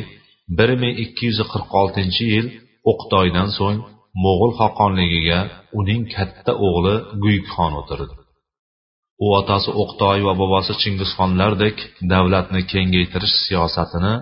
1246 0.59 2.33
yil 2.33 2.47
o'qtoydan 2.91 3.49
so'ng 3.57 3.79
mo'g'ul 4.23 4.51
xoqonligiga 4.59 5.39
uning 5.79 6.01
katta 6.15 6.51
o'g'li 6.67 6.95
guyukxon 7.23 7.73
o'tirdi. 7.81 8.15
U 9.23 9.25
otasi 9.39 9.69
o'qtoy 9.81 10.19
va 10.27 10.33
bobosi 10.41 10.73
chingizxonlardek 10.81 11.77
davlatni 12.13 12.61
kengaytirish 12.73 13.35
siyosatini 13.45 14.13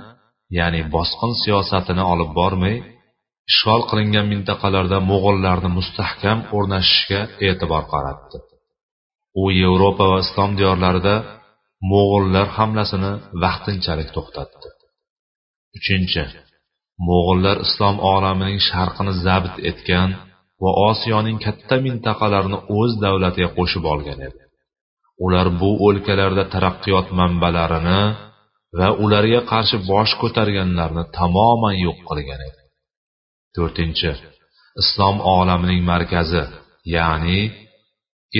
ya'ni 0.58 0.82
bosqin 0.96 1.34
siyosatini 1.44 2.04
olib 2.14 2.32
bormay 2.40 2.76
ishg'ol 3.52 3.82
qilingan 3.90 4.26
mintaqalarda 4.34 4.98
mo'g'ullarni 5.12 5.70
mustahkam 5.78 6.40
o'rnashishga 6.58 7.22
e'tibor 7.48 7.84
qaratdi. 7.94 8.38
U 9.42 9.44
yevropa 9.62 10.06
va 10.12 10.20
islom 10.26 10.52
diyorlarida 10.60 11.16
mo'g'ullar 11.92 12.48
hamlasini 12.58 13.12
vaqtinchalik 13.44 14.10
to'xtatdi. 14.16 14.70
Uchinchi 15.78 16.24
mo'g'ullar 17.08 17.58
islom 17.66 17.96
olamining 18.14 18.60
sharqini 18.70 19.14
zabt 19.26 19.56
etgan 19.70 20.10
va 20.64 20.72
osiyoning 20.90 21.38
katta 21.46 21.76
mintaqalarini 21.88 22.60
o'z 22.80 22.92
davlatiga 23.04 23.50
qo'shib 23.58 23.84
olgan 23.94 24.20
edi. 24.28 24.42
Ular 25.26 25.48
bu 25.62 25.70
o'lkalarda 25.88 26.44
taraqqiyot 26.54 27.08
manbalarini 27.20 28.02
va 28.80 28.88
ularga 29.04 29.42
qarshi 29.52 29.78
bosh 29.92 30.14
ko'targanlarni 30.22 31.04
tamoman 31.18 31.76
yo'q 31.86 32.00
qilgan 32.10 32.42
edi. 32.50 32.62
To'rtinchi 33.56 34.12
islom 34.82 35.18
olamining 35.38 35.82
markazi 35.92 36.44
ya'ni 36.96 37.42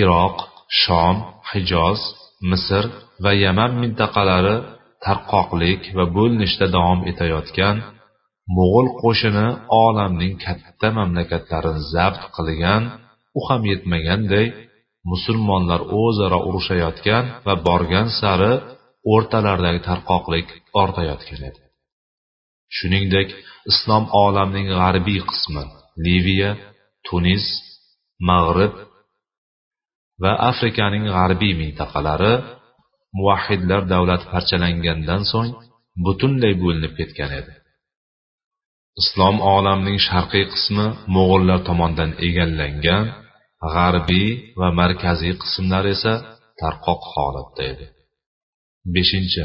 iroq 0.00 0.36
shom 0.82 1.16
hijoz 1.50 2.00
misr 2.50 2.84
va 3.24 3.32
yaman 3.44 3.72
mintaqalari 3.82 4.56
tarqoqlik 5.04 5.82
va 5.96 6.04
bo'linishda 6.16 6.66
davom 6.76 7.00
etayotgan 7.10 7.76
mo'g'ul 8.56 8.88
qo'shini 9.02 9.48
olamning 9.84 10.34
katta 10.44 10.88
mamlakatlarini 10.98 11.82
zabt 11.94 12.22
qilgan 12.36 12.82
u 13.38 13.40
ham 13.46 13.62
yetmaganday 13.72 14.46
musulmonlar 15.10 15.80
o'zaro 16.02 16.38
urushayotgan 16.48 17.24
va 17.46 17.54
borgan 17.66 18.08
sari 18.20 18.52
o'rtalaridagi 19.12 19.80
tarqoqlik 19.88 20.48
ortayotgan 20.82 21.42
edi. 21.50 21.62
Shuningdek 22.76 23.28
islom 23.70 24.04
olamining 24.24 24.68
g'arbiy 24.78 25.20
qismi 25.30 25.64
liviya 26.06 26.50
tunis 27.06 27.46
mag'rib 28.28 28.74
va 30.22 30.32
afrikaning 30.50 31.04
g'arbiy 31.14 31.52
mintaqalari 31.62 32.34
muvahhidlar 33.16 33.82
davlati 33.92 34.26
parchalangandan 34.32 35.22
so'ng 35.32 35.50
butunlay 36.04 36.54
bo'linib 36.62 36.92
ketgan 36.98 37.30
edi. 37.40 37.54
Islom 39.00 39.36
olamining 39.54 39.98
sharqiy 40.08 40.44
qismi 40.54 40.86
mo'g'ullar 41.14 41.58
tomonidan 41.68 42.10
egallangan 42.28 43.04
g'arbiy 43.74 44.28
va 44.60 44.68
markaziy 44.80 45.34
qismlar 45.42 45.84
esa 45.94 46.12
tarqoq 46.60 47.02
holatda 47.14 47.62
edi. 47.72 47.86
Beshinchi. 48.94 49.44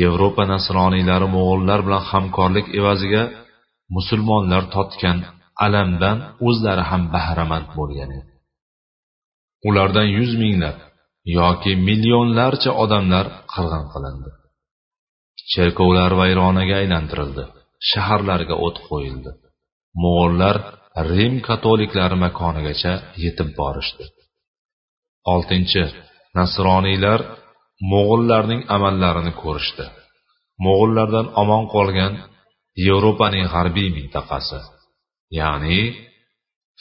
Yevropa 0.00 0.44
nasroniylari 0.52 1.28
mo'g'ullar 1.36 1.80
bilan 1.86 2.02
hamkorlik 2.10 2.66
evaziga 2.80 3.22
musulmonlar 3.96 4.62
totgan 4.74 5.18
alamdan 5.66 6.18
o'zlari 6.48 6.84
ham 6.90 7.02
bahramand 7.14 7.68
bo'lgan 7.78 8.10
edi. 8.18 8.30
Ulardan 9.68 10.08
yuz 10.18 10.32
minglab 10.42 10.78
yoki 11.38 11.72
millionlarcha 11.88 12.70
odamlar 12.82 13.26
qirg'in 13.52 13.84
qilindi. 13.92 14.30
Cherkovlar 15.52 16.12
vayronaga 16.20 16.74
aylantirildi 16.82 17.44
shaharlarga 17.90 18.54
o't 18.66 18.78
qo'yildi. 18.88 19.30
Mo'g'ullar 20.02 20.56
rim 21.14 21.34
katoliklari 21.48 22.16
makonigacha 22.24 22.92
yetib 23.24 23.48
borishdi. 23.60 24.04
Oltinchi. 25.32 25.84
Nasroniylar 26.38 27.20
mo'g'ullarning 27.90 28.62
amallarini 28.74 29.32
ko'rishdi. 29.42 29.86
Mo'g'ullardan 30.64 31.26
omon 31.42 31.64
qolgan 31.74 32.12
yevropaning 32.86 33.46
g'arbiy 33.54 33.88
mintaqasi 33.98 34.60
ya'ni 35.38 35.80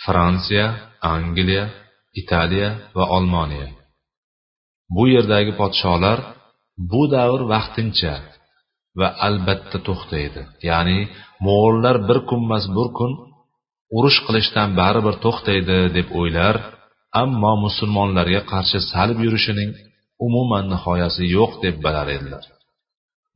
fransiya 0.04 0.68
angliya 1.16 1.64
italiya 2.22 2.70
va 2.96 3.06
olmoniya 3.18 3.70
bu 4.96 5.04
yerdagi 5.16 5.52
podsholar 5.62 6.20
bu 6.92 7.02
davr 7.16 7.42
vaqtincha 7.54 8.16
va 9.00 9.08
albatta 9.28 9.78
to'xtaydi. 9.88 10.42
Ya'ni 10.70 11.00
mo'g'ullar 11.46 11.96
bir 12.08 12.20
kunmas 12.30 12.66
bir 12.78 12.88
kun 12.98 13.12
urush 13.98 14.20
qilishdan 14.26 14.70
baribir 14.80 15.16
to'xtaydi 15.26 15.78
deb 15.98 16.08
o'ylar 16.20 16.56
ammo 17.22 17.54
musulmonlarga 17.66 18.42
qarshi 18.52 18.80
salb 18.92 19.18
yurishining 19.26 19.72
umuman 20.26 20.66
nihoyasi 20.74 21.24
yo'q 21.36 21.52
deb 21.64 21.76
bilar 21.86 22.08
edilar. 22.18 22.44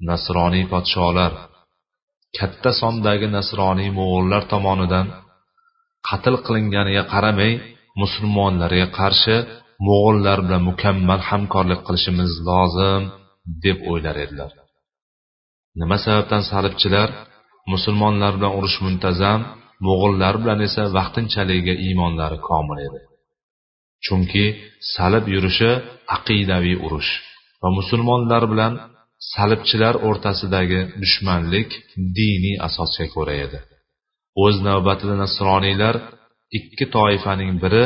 Nasroniy 0.09 0.65
podsholar 0.73 1.33
katta 2.37 2.71
sondagi 2.81 3.27
nasroniy 3.37 3.89
mo'g'ullar 3.99 4.43
tomonidan 4.53 5.07
qatl 6.07 6.35
qilinganiga 6.45 7.03
qaramay 7.13 7.51
musulmonlarga 8.01 8.87
qarshi 8.99 9.35
mo'g'ullar 9.87 10.37
bilan 10.45 10.61
mukammal 10.69 11.21
hamkorlik 11.29 11.81
qilishimiz 11.87 12.31
lozim 12.47 13.03
deb 13.63 13.77
o'ylar 13.91 14.15
edilar. 14.25 14.51
Nima 15.79 15.97
sababdan 16.05 16.43
salibchilar 16.51 17.09
musulmonlar 17.73 18.31
bilan 18.37 18.53
urush 18.57 18.77
muntazam 18.85 19.39
mo'g'ullar 19.87 20.33
bilan 20.41 20.59
esa 20.67 20.83
vaqtinchaligiga 20.97 21.75
iymonlari 21.85 22.37
komil 22.49 22.79
edi? 22.87 22.99
chunki 24.06 24.44
salib 24.94 25.24
yurishi 25.34 25.70
aqidaviy 26.16 26.76
urush 26.86 27.10
va 27.62 27.68
musulmonlar 27.78 28.42
bilan 28.52 28.72
salibchilar 29.32 29.94
o'rtasidagi 30.08 30.80
dushmanlik 31.02 31.70
diniy 32.18 32.56
asosga 32.66 33.06
ko'ra 33.14 33.34
edi 33.44 33.58
o'z 34.44 34.56
navbatida 34.68 35.14
nasroniylar 35.24 35.94
ikki 36.58 36.84
toifaning 36.96 37.52
biri 37.62 37.84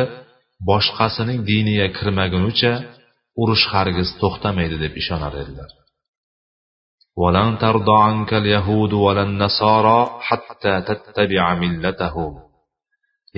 boshqasining 0.69 1.39
diniga 1.51 1.87
kirmagunicha 1.99 2.73
urush 3.43 3.65
hargiz 3.75 4.09
to'xtamaydi 4.23 4.77
deb 4.85 4.93
ishonar 5.03 5.35
edilar 5.45 5.71
ولن 7.23 7.59
ترضى 7.65 7.97
عنك 8.09 8.31
اليهود 8.35 8.93
ولا 8.93 9.23
النصارى 9.23 10.01
حتى 10.21 10.75
تتبع 10.89 11.45
ملتهم 11.63 12.33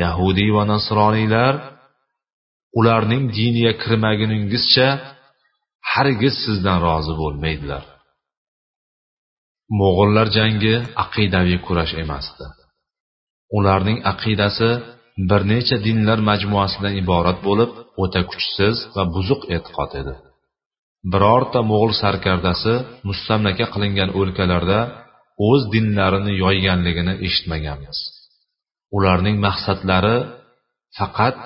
yahudiy 0.03 0.51
va 0.57 0.65
nasroniylar 0.73 1.55
ularning 2.80 3.24
diniga 3.38 3.74
kirmaguningizcha 3.84 4.88
hargiz 5.94 6.36
sizdan 6.46 6.78
rozi 6.88 7.14
bo'lmaydilar. 7.22 7.84
Mo'g'ullar 9.80 10.28
jangi 10.38 10.76
aqidaviy 11.04 11.60
kurash 11.68 11.94
emasdi. 12.04 12.46
Ularning 13.58 14.00
aqidasi 14.12 14.70
bir 15.30 15.42
necha 15.52 15.78
dinlar 15.88 16.20
majmuasidan 16.30 16.94
iborat 17.02 17.40
bo'lib 17.48 17.72
o'ta 18.04 18.22
kuchsiz 18.32 18.76
va 18.96 19.04
buzuq 19.16 19.42
e'tiqod 19.56 19.92
edi. 20.02 20.14
Birorta 21.12 21.60
mo'g'ul 21.70 21.94
sarkardasi 22.04 22.74
mustamlaka 23.08 23.66
qilingan 23.74 24.10
o'lkalarda 24.20 24.80
o'z 25.50 25.62
dinlarini 25.74 26.34
yoyganligini 26.44 27.14
eshitmaganmiz. 27.28 27.98
Ularning 28.98 29.38
maqsadlari 29.48 30.18
faqat 30.98 31.40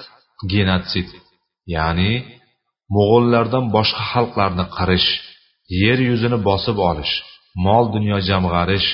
genotsid 0.54 1.10
ya'ni 1.76 2.12
mo'g'ullardan 2.96 3.66
boshqa 3.76 4.04
xalqlarni 4.12 4.66
qirish 4.78 5.10
yer 5.82 6.00
yuzini 6.10 6.38
bosib 6.50 6.78
olish 6.90 7.14
mol 7.66 7.86
dunyo 7.96 8.18
jamg'arish 8.30 8.90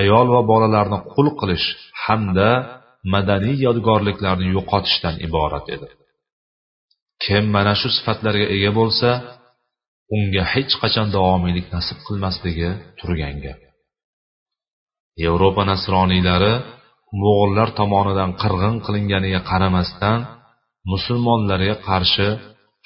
ayol 0.00 0.26
va 0.34 0.42
bolalarni 0.50 0.98
qul 1.12 1.26
qilish 1.40 1.66
hamda 2.04 2.50
madaniy 3.14 3.56
yodgorliklarni 3.66 4.46
yo'qotishdan 4.56 5.14
iborat 5.26 5.66
edi. 5.76 5.88
Kim 7.22 7.44
mana 7.54 7.72
shu 7.80 7.88
sifatlarga 7.96 8.46
ega 8.56 8.70
bo'lsa 8.78 9.08
unga 10.16 10.44
hech 10.52 10.72
qachon 10.82 11.08
davomiylik 11.16 11.66
nasib 11.74 11.98
qilmasligi 12.06 12.70
turgan 12.98 13.36
gap. 13.44 13.60
Yevropa 15.24 15.62
nasroniylari 15.70 16.54
mo'g'ullar 17.22 17.68
tomonidan 17.78 18.30
qirg'in 18.42 18.76
qilinganiga 18.86 19.40
qaramasdan 19.50 20.18
musulmonlarga 20.92 21.76
qarshi 21.88 22.28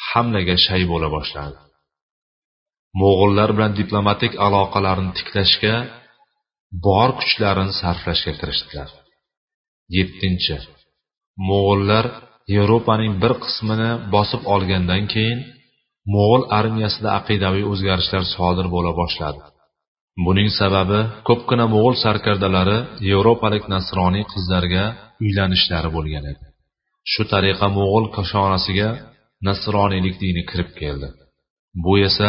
hamlaga 0.09 0.57
shay 0.67 0.83
bo'la 0.93 1.09
boshladi. 1.17 1.59
Mo'g'ullar 3.01 3.49
bilan 3.57 3.73
diplomatik 3.81 4.33
aloqalarni 4.47 5.11
tiklashga 5.19 5.75
bor 6.87 7.11
kuchlarini 7.21 7.73
sarflashga 7.81 8.33
kirishdilar. 8.41 8.89
Yettinchi 9.97 10.57
mo'g'ullar 11.49 12.05
yevropaning 12.57 13.13
bir 13.23 13.33
qismini 13.45 13.91
bosib 14.15 14.43
olgandan 14.55 15.03
keyin 15.13 15.41
mo'g'ul 16.15 16.43
armiyasida 16.59 17.09
aqidaviy 17.21 17.65
o'zgarishlar 17.73 18.25
sodir 18.35 18.67
bo'la 18.75 18.93
boshladi. 19.01 19.41
Buning 20.27 20.51
sababi 20.61 21.01
ko'pgina 21.29 21.67
mo'g'ul 21.75 21.97
sarkardalari 22.05 22.79
yevropalik 23.11 23.65
nasroniy 23.75 24.25
qizlarga 24.33 24.85
uylanishlari 25.25 25.91
bo'lgan 25.97 26.25
edi. 26.33 26.45
Shu 27.13 27.23
tariqa 27.33 27.67
mo'g'ul 27.79 28.07
koshonasiga 28.17 28.89
nasroniylik 29.47 30.17
dini 30.23 30.43
kirib 30.51 30.71
keldi. 30.81 31.09
Bu 31.85 31.93
esa 32.09 32.29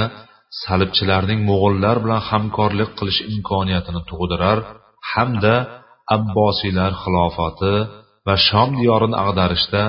salibchilarning 0.64 1.40
mo'g'ullar 1.50 1.98
bilan 2.04 2.22
hamkorlik 2.30 2.92
qilish 3.00 3.22
imkoniyatini 3.34 4.02
tug'dirar 4.10 4.58
hamda 5.12 5.56
abbosiylar 6.16 6.92
xilofati 7.04 7.76
va 8.28 8.36
shom 8.48 8.70
diyorini 8.80 9.18
ag'darishda 9.26 9.84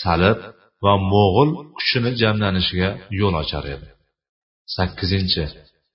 salib 0.00 0.38
va 0.84 0.94
mo'g'ul 1.12 1.50
kuchini 1.76 2.10
jamlanishiga 2.22 2.90
yo'l 3.20 3.34
ochar 3.42 3.64
edi. 3.74 3.88
Sakkizinchi 4.76 5.44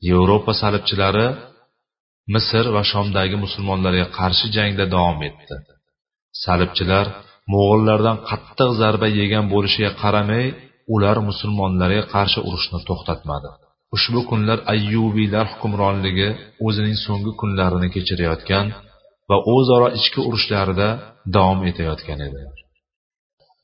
yevropa 0.10 0.52
salibchilari 0.62 1.28
misr 2.34 2.65
va 2.76 2.84
shomdagi 2.91 3.36
musulmonlarga 3.43 4.08
qarshi 4.17 4.47
jangda 4.58 4.86
davom 4.95 5.19
etdi. 5.30 5.56
Salibchilar 6.43 7.08
mo'g'illardan 7.54 8.18
qattiq 8.30 8.70
zarba 8.82 9.08
yegan 9.20 9.46
bo'lishiga 9.54 9.92
qaramay 10.02 10.46
ular 10.94 11.18
musulmonlarga 11.30 12.04
qarshi 12.14 12.40
urushni 12.48 12.80
to'xtatmadi. 12.90 13.50
Ushbu 13.96 14.20
kunlar 14.30 14.60
ayyubiylar 14.74 15.46
hukmronligi 15.54 16.30
o'zining 16.68 16.98
so'nggi 17.06 17.32
kunlarini 17.42 17.88
kechirayotgan 17.96 18.66
va 19.30 19.38
o'zaro 19.56 19.88
ichki 20.00 20.20
urushlarida 20.28 20.90
davom 21.36 21.60
etayotgan 21.70 22.20
edi. 22.28 22.42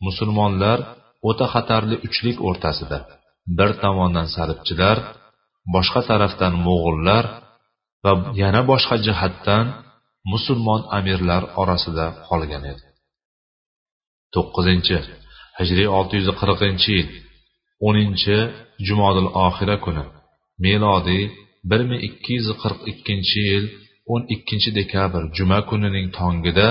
Musulmonlar 0.08 0.80
o'ta 1.30 1.46
xatarli 1.54 1.96
uchlik 2.08 2.38
o'rtasida 2.48 3.00
bir 3.58 3.70
tomondan 3.84 4.28
salibchilar 4.36 4.98
boshqa 5.76 6.02
tarafdan 6.10 6.54
mo'g'ullar 6.68 7.24
va 8.04 8.14
yana 8.42 8.62
boshqa 8.72 8.96
jihatdan 9.06 9.66
musulmon 10.34 10.82
amirlar 10.98 11.44
orasida 11.62 12.06
qolgan 12.28 12.64
edi. 12.74 12.84
To'qqizinchi 14.34 14.98
hijriy 15.60 15.88
olti 15.98 16.14
yuz 16.20 16.30
qirqinchi 16.42 16.92
yil 16.98 17.10
o'ninchi 17.88 18.38
jumodil 18.88 19.30
oxira 19.46 19.76
kuni 19.86 20.06
melodiy 20.66 21.24
bir 21.70 21.82
ming 21.90 22.02
ikki 22.10 22.32
yuz 22.40 22.50
qirq 22.62 22.80
ikkinchi 22.92 23.42
yil 23.52 23.66
o'n 24.14 24.22
ikkinchi 24.36 24.70
dekabr 24.80 25.22
juma 25.38 25.60
kunining 25.70 26.08
tongida 26.20 26.70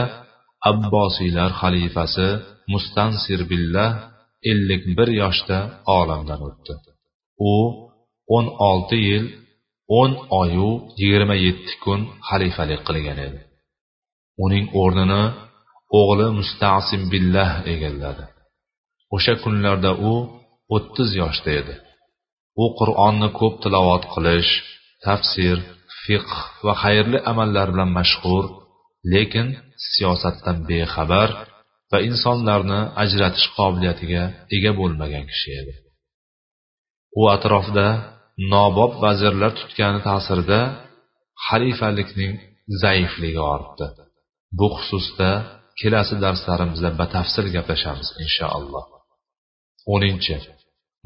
abbosiylar 0.71 1.51
xalifasi 1.61 2.29
mustansir 2.73 3.41
billah 3.51 3.91
ellik 4.51 4.83
bir 4.99 5.09
yoshda 5.23 5.59
olamdan 5.99 6.41
o'tdi. 6.49 6.75
U 7.51 7.55
o'n 8.37 8.47
olti 8.71 8.99
yil 9.09 9.25
o'n 10.01 10.13
oyu 10.41 10.69
yigirma 11.01 11.37
yetti 11.47 11.75
kun 11.85 12.01
xalifalik 12.29 12.81
qilgan 12.89 13.19
edi. 13.27 13.41
Uning 14.45 14.67
o'rnini 14.83 15.23
o'g'li 16.01 16.29
mustasim 16.39 17.03
billah 17.13 17.51
egalladi 17.75 18.25
o'sha 19.17 19.35
kunlarda 19.45 19.93
u 20.11 20.15
o'ttiz 20.77 21.11
yoshda 21.23 21.51
edi. 21.61 21.75
U 22.63 22.65
qur'onni 22.79 23.29
ko'p 23.39 23.55
tilovat 23.63 24.05
qilish 24.15 24.51
tafsir 25.07 25.57
fiqh 26.03 26.33
va 26.67 26.73
xayrli 26.83 27.19
amallar 27.31 27.69
bilan 27.75 27.91
mashhur 27.99 28.45
lekin 29.13 29.49
siyosatdan 29.93 30.57
bexabar 30.69 31.29
va 31.91 31.99
insonlarni 32.09 32.81
ajratish 33.03 33.47
qobiliyatiga 33.57 34.25
ega 34.57 34.73
bo'lmagan 34.81 35.25
kishi 35.31 35.51
edi. 35.61 35.75
U 37.21 37.23
atrofida 37.37 37.89
nobob 38.53 38.93
vazirlar 39.05 39.53
tutgani 39.61 40.01
ta'sirida 40.09 40.61
xalifalikning 41.47 42.33
zaifligi 42.83 43.43
ortdi. 43.55 43.87
Bu 44.59 44.67
xususda 44.77 45.31
kelasi 45.83 46.15
darslarimizda 46.25 46.91
batafsil 47.01 47.47
gaplashamiz 47.57 48.09
inshaalloh. 48.25 48.85
O'ninchi 49.95 50.37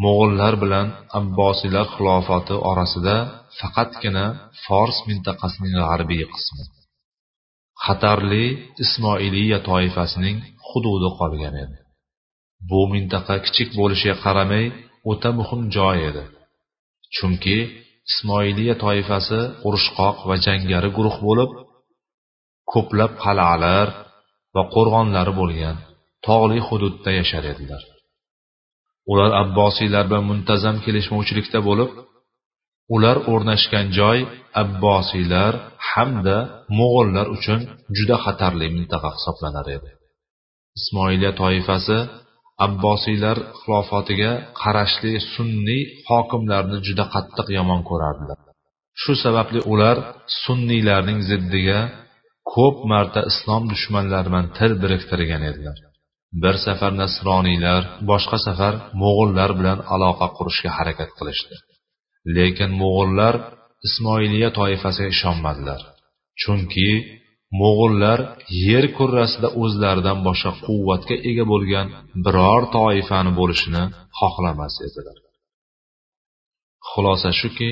mo'g'ullar 0.05 0.55
bilan 0.63 0.87
abbosiylar 1.19 1.87
xilofati 1.95 2.57
orasida 2.71 3.17
faqatgina 3.59 4.25
fors 4.65 4.97
mintaqasining 5.09 5.75
g'arbiy 5.83 6.25
qismi. 6.35 6.65
Xatarli 7.85 8.47
ismoiliya 8.85 9.59
toifasining 9.69 10.39
hududi 10.69 11.09
qolgan 11.19 11.55
edi. 11.65 11.79
Bu 12.71 12.81
mintaqa 12.93 13.37
kichik 13.47 13.69
bo'lishiga 13.79 14.17
qaramay 14.25 14.65
o'ta 15.11 15.31
muhim 15.39 15.61
joy 15.77 15.99
edi. 16.11 16.25
Chunki 17.17 17.59
ismoiliya 18.11 18.75
toifasi 18.85 19.41
urushqoq 19.67 20.17
va 20.29 20.37
jangari 20.47 20.91
guruh 20.97 21.17
bo'lib 21.27 21.51
ko'plab 22.73 23.13
qal'alar 23.25 23.89
va 24.57 24.63
qo'rg'onlari 24.75 25.33
bo'lgan 25.41 25.77
tog'li 26.27 26.59
hududda 26.69 27.11
yashar 27.21 27.45
edilar. 27.53 27.83
Ular 29.13 29.31
abbosiylar 29.43 30.05
bilan 30.11 30.25
muntazam 30.31 30.77
kelishmovchilikda 30.85 31.61
bo'lib 31.69 31.91
ular 32.95 33.17
o'rnashgan 33.33 33.87
joy 33.99 34.19
abbosiylar 34.63 35.53
hamda 35.91 36.37
mo'g'ullar 36.79 37.27
uchun 37.37 37.61
juda 37.97 38.17
xatarli 38.25 38.67
mintaqa 38.77 39.11
hisoblanar 39.17 39.67
edi. 39.77 39.91
Ismoiliya 40.79 41.33
toifasi 41.43 41.99
abbosiylar 42.67 43.37
xilofotiga 43.61 44.33
qarashli 44.61 45.13
sunniy 45.35 45.83
hokimlarni 46.09 46.79
juda 46.87 47.05
qattiq 47.15 47.47
yomon 47.59 47.81
ko'rardilar. 47.91 48.39
Shu 49.03 49.13
sababli 49.25 49.61
ular 49.73 49.97
sunniylarning 50.43 51.19
ziddiga 51.31 51.81
ko'p 52.53 52.77
marta 52.93 53.21
islom 53.31 53.63
dushmanlari 53.73 54.29
bilan 54.31 54.47
til 54.59 54.73
biriktirgan 54.83 55.43
edilar. 55.51 55.79
Bir 56.43 56.55
safar 56.67 56.93
nasroniylar 57.03 57.83
boshqa 58.11 58.39
safar 58.47 58.75
mo'g'ullar 59.03 59.51
bilan 59.59 59.79
aloqa 59.95 60.27
qurishga 60.37 60.71
harakat 60.79 61.11
qilishdi. 61.19 61.55
Lekin 62.37 62.71
mo'g'ullar 62.83 63.35
ismoiliya 63.87 64.49
toifasiga 64.59 65.09
ishonmadilar. 65.17 65.81
Chunki 66.43 66.91
mo'g'ullar 67.61 68.19
yer 68.69 68.85
kurrasida 68.97 69.49
o'zlaridan 69.63 70.19
boshqa 70.27 70.53
quvvatga 70.67 71.17
ega 71.31 71.45
bo'lgan 71.53 71.87
biror 72.25 72.63
toifani 72.77 73.33
bo'lishini 73.39 73.85
xohlamas 74.19 74.75
edilar. 74.87 75.17
Xulosa 76.89 77.31
shuki 77.41 77.71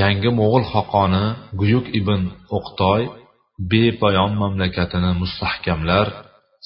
yangi 0.00 0.30
mo'g'ul 0.40 0.64
xoqoni 0.72 1.24
guyuk 1.60 1.86
ibn 2.00 2.20
o'qtoy 2.58 3.02
bepoyon 3.72 4.32
mamlakatini 4.42 5.12
mustahkamlar 5.22 6.06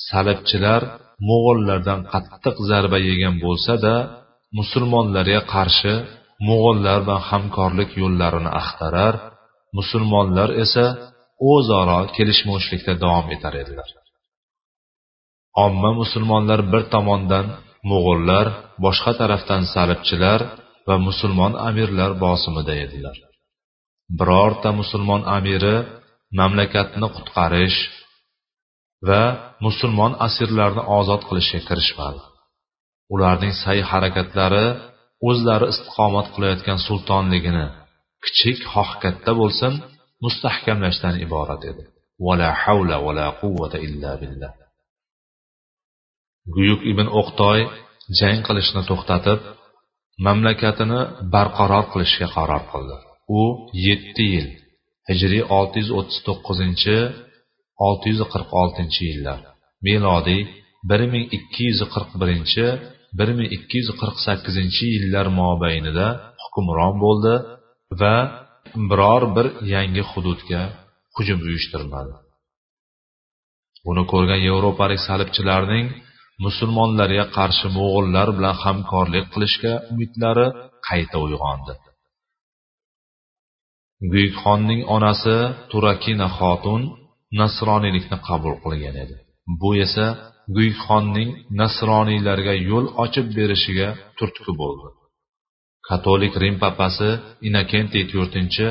salibchilar 0.09 0.83
mo'g'ullardan 1.28 2.00
qattiq 2.12 2.57
zarba 2.70 2.98
yegan 3.09 3.35
bo'lsa 3.44 3.74
da 3.87 3.94
musulmonlarga 4.59 5.40
qarshi 5.55 5.94
mo'g'ullar 6.48 6.98
bilan 7.07 7.22
hamkorlik 7.31 7.90
yo'llarini 8.02 8.50
axtarar 8.61 9.14
musulmonlar 9.78 10.48
esa 10.64 10.87
o'zaro 11.52 12.00
kelishmovchilikda 12.16 12.94
davom 13.05 13.26
etar 13.37 13.55
edilar. 13.62 13.88
Omma 15.64 15.90
musulmonlar 16.00 16.61
bir 16.72 16.83
tomondan 16.94 17.46
mo'g'ullar 17.90 18.46
boshqa 18.85 19.12
tarafdan 19.20 19.62
salibchilar 19.74 20.40
va 20.88 20.96
musulmon 21.09 21.52
amirlar 21.68 22.11
bosimida 22.24 22.74
edilar. 22.85 23.16
Birorta 24.18 24.70
musulmon 24.81 25.22
amiri 25.37 25.76
mamlakatni 26.38 27.08
qutqarish 27.16 27.78
va 29.08 29.22
musulmon 29.66 30.12
asirlarni 30.26 30.82
ozod 30.98 31.22
qilishga 31.28 31.60
kirishmadi. 31.68 32.20
Ularning 33.14 33.54
sa'y 33.62 33.80
harakatlari 33.90 34.66
o'zlari 35.28 35.66
istiqomat 35.72 36.26
qilayotgan 36.34 36.78
sultonligini 36.86 37.66
kichik 38.24 38.58
xoh 38.72 38.90
katta 39.02 39.32
bo'lsin 39.40 39.72
mustahkamlashdan 40.24 41.14
iborat 41.26 41.62
edi. 41.70 41.84
Vala 42.26 42.48
havla 42.62 42.96
vala 43.06 43.26
quvvata 43.40 43.78
illa 43.86 44.12
billah. 44.22 44.52
Guyuk 46.54 46.80
ibn 46.92 47.06
o'qtoy 47.20 47.60
jang 48.18 48.38
qilishni 48.46 48.82
to'xtatib 48.90 49.40
mamlakatini 50.26 51.00
barqaror 51.34 51.84
qilishga 51.92 52.28
qaror 52.36 52.62
qildi. 52.72 52.96
U 53.40 53.42
yetti 53.86 54.24
yil 54.34 54.48
hijriy 55.08 55.42
olti 55.58 55.76
yuz 55.82 55.90
o'ttiz 55.98 56.18
to'qqizinchi 56.26 56.96
olti 57.86 58.06
yuz 58.12 58.20
qirq 58.32 58.50
oltinchi 58.62 59.02
yillar. 59.10 59.40
Melodiy 59.86 60.42
bir 60.90 61.00
ming 61.12 61.26
ikki 61.36 61.64
yuz 61.70 61.80
qirq 61.94 62.10
birinchi 62.20 62.66
bir 63.18 63.28
ming 63.38 63.48
ikki 63.56 63.76
yuz 63.82 63.90
qirq 64.00 64.16
sakkizinchi 64.26 64.84
yillar 64.96 65.26
mobaynida 65.40 66.06
hukmron 66.42 66.94
bo'ldi 67.04 67.34
va 68.00 68.16
biror 68.90 69.22
bir 69.36 69.46
yangi 69.74 70.02
hududga 70.10 70.62
hujum 71.16 71.38
uyushtirmadi. 71.46 72.14
Buni 73.86 74.02
ko'rgan 74.12 74.40
yevropalik 74.48 75.00
salibchilarning 75.08 75.86
musulmonlarga 76.44 77.24
qarshi 77.36 77.66
mo'g'ullar 77.76 78.28
bilan 78.36 78.56
hamkorlik 78.64 79.26
qilishga 79.34 79.72
umidlari 79.90 80.46
qayta 80.88 81.16
uyg'ondi. 81.26 81.74
Buyukxonning 84.10 84.80
onasi 84.96 85.36
turakina 85.70 86.28
xotun 86.38 86.82
nasroniylikni 87.40 88.18
qabul 88.28 88.54
qilgan 88.64 88.96
edi. 89.04 89.16
Bu 89.60 89.70
esa 89.84 90.06
buyukxonning 90.54 91.30
nasroniylarga 91.60 92.54
yo'l 92.70 92.86
ochib 93.04 93.26
berishiga 93.38 93.88
turtki 94.18 94.52
bo'ldi. 94.60 94.88
Katolik 95.88 96.34
rim 96.42 96.56
papasi 96.64 97.10
inokentiy 97.48 98.04
to'rtinchi 98.12 98.66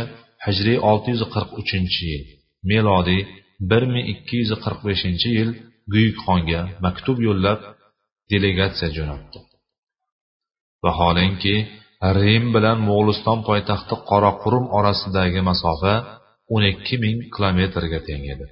hijriy 0.45 0.77
olti 0.89 1.09
yuz 1.13 1.23
qirq 1.33 1.49
uchinchi 1.61 2.03
yil 2.11 2.23
melodiy 2.71 3.21
bir 3.69 3.83
ming 3.93 4.05
ikki 4.13 4.35
yuz 4.41 4.51
qirq 4.63 4.79
beshinchi 4.87 5.29
yil 5.37 5.49
buyukxonga 5.91 6.61
maktub 6.85 7.17
yo'llab 7.27 7.59
delegatsiya 8.31 8.89
jo'natdi. 8.97 9.39
Vaholanki 10.83 11.55
rim 12.21 12.45
bilan 12.55 12.77
mo'g'uliston 12.87 13.39
poytaxti 13.49 13.95
qoraqurum 14.09 14.65
orasidagi 14.77 15.41
masofa 15.49 15.93
o'n 16.53 16.63
ikki 16.73 16.95
ming 17.03 17.17
kilometrga 17.35 17.99
teng 18.07 18.23
edi. 18.33 18.47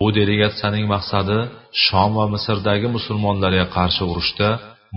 Bu 0.00 0.08
delegatsiyaning 0.18 0.86
maqsadi 0.94 1.38
shom 1.84 2.10
va 2.18 2.26
misrdagi 2.34 2.88
musulmonlarga 2.96 3.66
qarshi 3.76 4.02
urushda 4.12 4.48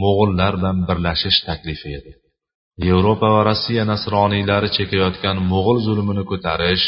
mo'g'ullar 0.01 0.53
bilan 0.59 0.77
birlashish 0.87 1.39
taklifi 1.47 1.89
edi. 1.99 2.11
Yevropa 2.87 3.27
va 3.35 3.41
rossiya 3.49 3.83
nasroniylari 3.91 4.69
chekayotgan 4.77 5.37
mo'g'ul 5.51 5.77
zulmini 5.87 6.23
ko'tarish 6.31 6.85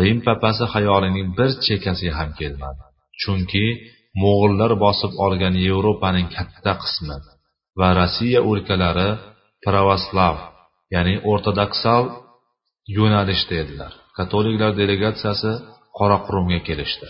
rim 0.00 0.18
papasi 0.28 0.64
xayolining 0.74 1.26
bir 1.38 1.50
chekkasiga 1.66 2.14
ham 2.20 2.30
kelmadi. 2.40 2.82
Chunki 3.22 3.66
mo'g'ullar 4.22 4.72
bosib 4.84 5.12
olgan 5.24 5.54
yevropaning 5.66 6.26
katta 6.36 6.72
qismi 6.82 7.16
va 7.80 7.88
rossiya 8.00 8.40
o'lkalari 8.50 9.10
pravoslav 9.64 10.36
ya'ni 10.94 11.14
ortodoksal 11.32 12.04
yo'nalishda 12.96 13.54
edilar. 13.62 13.92
Katoliklar 14.18 14.72
delegatsiyasi 14.80 15.52
qoraqurumga 15.98 16.60
kelishdi. 16.68 17.06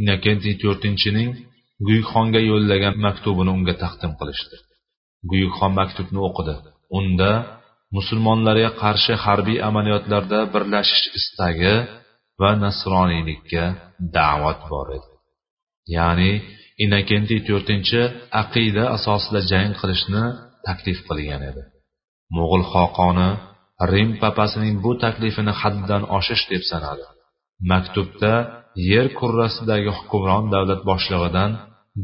Innokentiy 0.00 0.54
to'rtinchining 0.62 1.30
buyukxonga 1.86 2.40
yo'llagan 2.50 2.94
maktubini 3.06 3.50
unga 3.56 3.74
taqdim 3.84 4.12
qilishdi. 4.20 4.56
Buyukxon 5.30 5.72
maktubni 5.80 6.20
o'qidi. 6.28 6.54
Unda 6.98 7.30
musulmonlarga 7.96 8.70
qarshi 8.82 9.14
harbiy 9.24 9.58
amaliyotlarda 9.68 10.38
birlashish 10.54 11.06
istagi 11.18 11.74
va 12.40 12.50
nasroniylikka 12.64 13.64
da'vat 14.16 14.60
bor 14.72 14.86
edi. 14.98 15.10
Ya'ni 15.96 16.32
inokentiy 16.84 17.40
to'rtinchi 17.48 18.02
aqida 18.42 18.84
asosida 18.96 19.40
jang 19.50 19.72
qilishni 19.80 20.24
taklif 20.66 20.98
qilgan 21.08 21.42
edi. 21.50 21.62
Mo'g'ul 22.36 22.64
xoqoni 22.72 23.30
rim 23.92 24.10
papasining 24.22 24.74
bu 24.84 24.92
taklifini 25.04 25.52
haddan 25.60 26.02
oshish 26.18 26.44
deb 26.52 26.62
sanadi. 26.70 27.06
Maktubda 27.70 28.34
yer 28.90 29.06
kurrasidagi 29.18 29.90
hukmron 29.98 30.44
davlat 30.54 30.82
boshlig'idan 30.90 31.50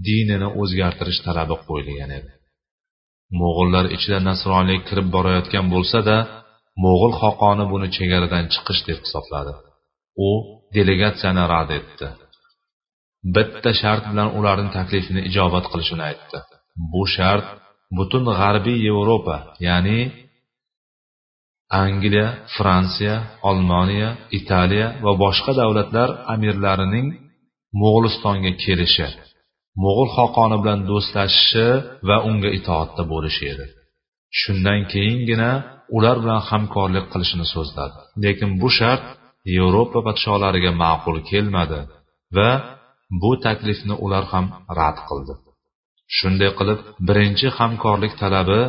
dinini 0.06 0.48
o'zgartirish 0.60 1.20
talabi 1.26 1.56
qo'yilgan 1.68 2.10
edi. 2.18 2.30
Mo'g'ullar 3.40 3.86
ichida 3.96 4.18
nasroniylik 4.30 4.82
kirib 4.88 5.08
borayotgan 5.16 5.66
bo'lsa 5.74 5.98
da 6.08 6.18
mo'g'ul 6.84 7.12
xoqoni 7.22 7.64
buni 7.72 7.88
chegaradan 7.96 8.44
chiqish 8.52 8.82
deb 8.88 8.98
hisobladi. 9.04 9.52
U 10.26 10.30
delegatsiyani 10.74 11.44
rad 11.52 11.70
etdi. 11.80 12.08
Bitta 13.34 13.70
shart 13.80 14.04
bilan 14.10 14.28
ularning 14.38 14.70
taklifini 14.78 15.20
ijobat 15.30 15.64
qilishini 15.72 16.02
aytdi. 16.10 16.38
Bu 16.92 17.02
shart 17.14 17.46
butun 17.96 18.24
g'arbiy 18.40 18.78
yevropa 18.88 19.36
ya'ni 19.66 19.98
angliya 21.82 22.28
fransiya 22.56 23.16
olmoniya 23.48 24.10
italiya 24.38 24.88
va 25.04 25.12
boshqa 25.24 25.52
davlatlar 25.60 26.08
amirlarining 26.34 27.06
mo'g'ulistonga 27.80 28.52
kelishi 28.64 29.08
mo'g'ul 29.82 30.08
xoqoni 30.16 30.56
bilan 30.62 30.80
do'stlashishi 30.90 31.68
va 32.08 32.16
unga 32.28 32.50
itoatda 32.58 33.02
bo'lishi 33.12 33.44
edi. 33.52 33.66
Shundan 34.40 34.80
keyingina 34.92 35.50
ular 35.96 36.16
bilan 36.22 36.40
hamkorlik 36.50 37.06
qilishini 37.12 37.46
so'zladi. 37.54 37.98
Lekin 38.24 38.50
bu 38.60 38.68
shart 38.78 39.04
yevropa 39.56 39.98
podsholariga 40.06 40.72
ma'qul 40.82 41.16
kelmadi 41.30 41.80
va 42.36 42.50
bu 43.22 43.30
taklifni 43.44 43.94
ular 44.04 44.24
ham 44.32 44.46
rad 44.78 44.98
qildi. 45.08 45.34
Shunday 46.16 46.50
qilib 46.58 46.80
birinchi 47.08 47.46
hamkorlik 47.58 48.14
talabi 48.22 48.60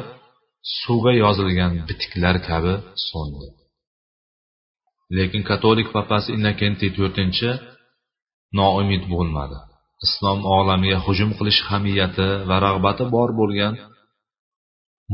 suvga 0.79 1.11
yozilgan 1.23 1.73
bitiklar 1.87 2.35
kabi 2.49 2.73
so'ndi. 3.07 3.47
Lekin 5.17 5.41
katolik 5.49 5.87
papasi 5.95 6.29
innokentiy 6.37 6.91
to'rtinchi 6.97 7.49
noumid 8.59 9.03
bo'lmadi. 9.13 9.57
Islom 10.05 10.39
olamiga 10.57 10.99
hujum 11.05 11.31
qilish 11.37 11.61
hamiyati 11.69 12.27
va 12.49 12.55
rag'bati 12.65 13.03
bor 13.15 13.29
bo'lgan 13.39 13.73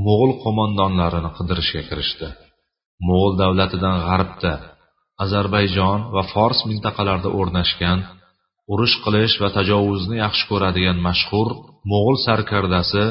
mo'g'ul 0.06 0.32
qo'mondonlarini 0.44 1.32
qidirishga 1.38 1.82
kirishdi. 1.90 2.28
Mo'g'ul 3.08 3.34
davlatidan 3.42 3.98
g'arbda 4.08 4.54
ozarbayjon 5.24 6.00
va 6.16 6.24
fors 6.34 6.60
mintaqalarida 6.70 7.30
o'rnashgan 7.40 8.00
urush 8.74 8.96
qilish 9.04 9.36
va 9.42 9.50
tajovuzni 9.58 10.16
yaxshi 10.24 10.44
ko'radigan 10.52 10.98
mashhur 11.08 11.48
mo'g'ul 11.92 12.18
sarkardasi 12.26 13.04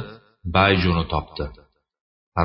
bayjuni 0.56 1.04
topdi. 1.12 1.44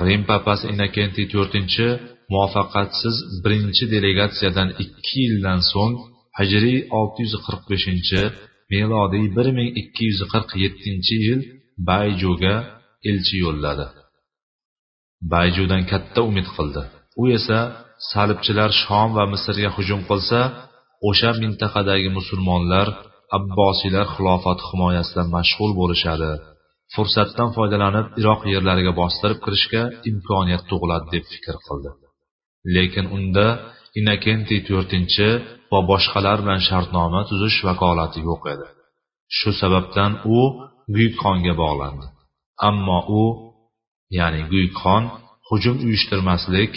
Rim 0.05 0.21
papasi 0.31 0.65
innokentiy 0.71 1.27
to'rtinchi 1.33 1.87
muvaffaqiyatsiz 2.31 3.15
birinchi 3.43 3.83
delegatsiyadan 3.93 4.69
ikki 4.83 5.17
yildan 5.25 5.59
so'ng 5.71 5.95
hijriy 6.39 6.79
645 6.99 8.21
melodiy 8.71 9.25
1247 9.37 11.25
yil 11.25 11.41
bayjuga 11.89 12.55
elchi 13.09 13.35
yo'lladi. 13.45 13.87
Bayjudan 15.33 15.83
katta 15.91 16.19
umid 16.29 16.47
qildi. 16.55 16.83
U 17.21 17.23
esa 17.37 17.59
salibchilar 18.11 18.71
shom 18.83 19.09
va 19.17 19.23
misrga 19.33 19.69
hujum 19.75 20.01
qilsa 20.09 20.39
o'sha 21.09 21.31
mintaqadagi 21.43 22.09
musulmonlar 22.17 22.87
abbosiylar 23.37 24.07
xilofati 24.15 24.63
himoyasida 24.69 25.23
mashg'ul 25.35 25.71
bo'lishadi. 25.79 26.31
Fursatdan 26.93 27.49
foydalanib 27.55 28.07
iroq 28.21 28.41
yerlariga 28.53 28.93
bostirib 29.01 29.39
kirishga 29.45 29.81
imkoniyat 30.09 30.63
tug'iladi 30.69 31.07
deb 31.15 31.25
fikr 31.33 31.55
qildi. 31.67 31.91
Lekin 32.75 33.05
unda 33.17 33.47
inokentiy 33.99 34.61
to'rtinchi 34.69 35.29
va 35.71 35.79
boshqalar 35.91 36.37
bilan 36.43 36.61
shartnoma 36.69 37.21
tuzish 37.29 37.57
vakolati 37.67 38.19
yo'q 38.29 38.43
edi. 38.53 38.67
Shu 39.37 39.49
sababdan 39.61 40.11
u 40.37 40.39
guyukxonga 40.95 41.53
bog'landi. 41.63 42.05
Ammo 42.69 42.99
u 43.21 43.23
ya'ni 44.17 44.41
guyukxon 44.51 45.03
hujum 45.49 45.75
uyushtirmaslik 45.85 46.73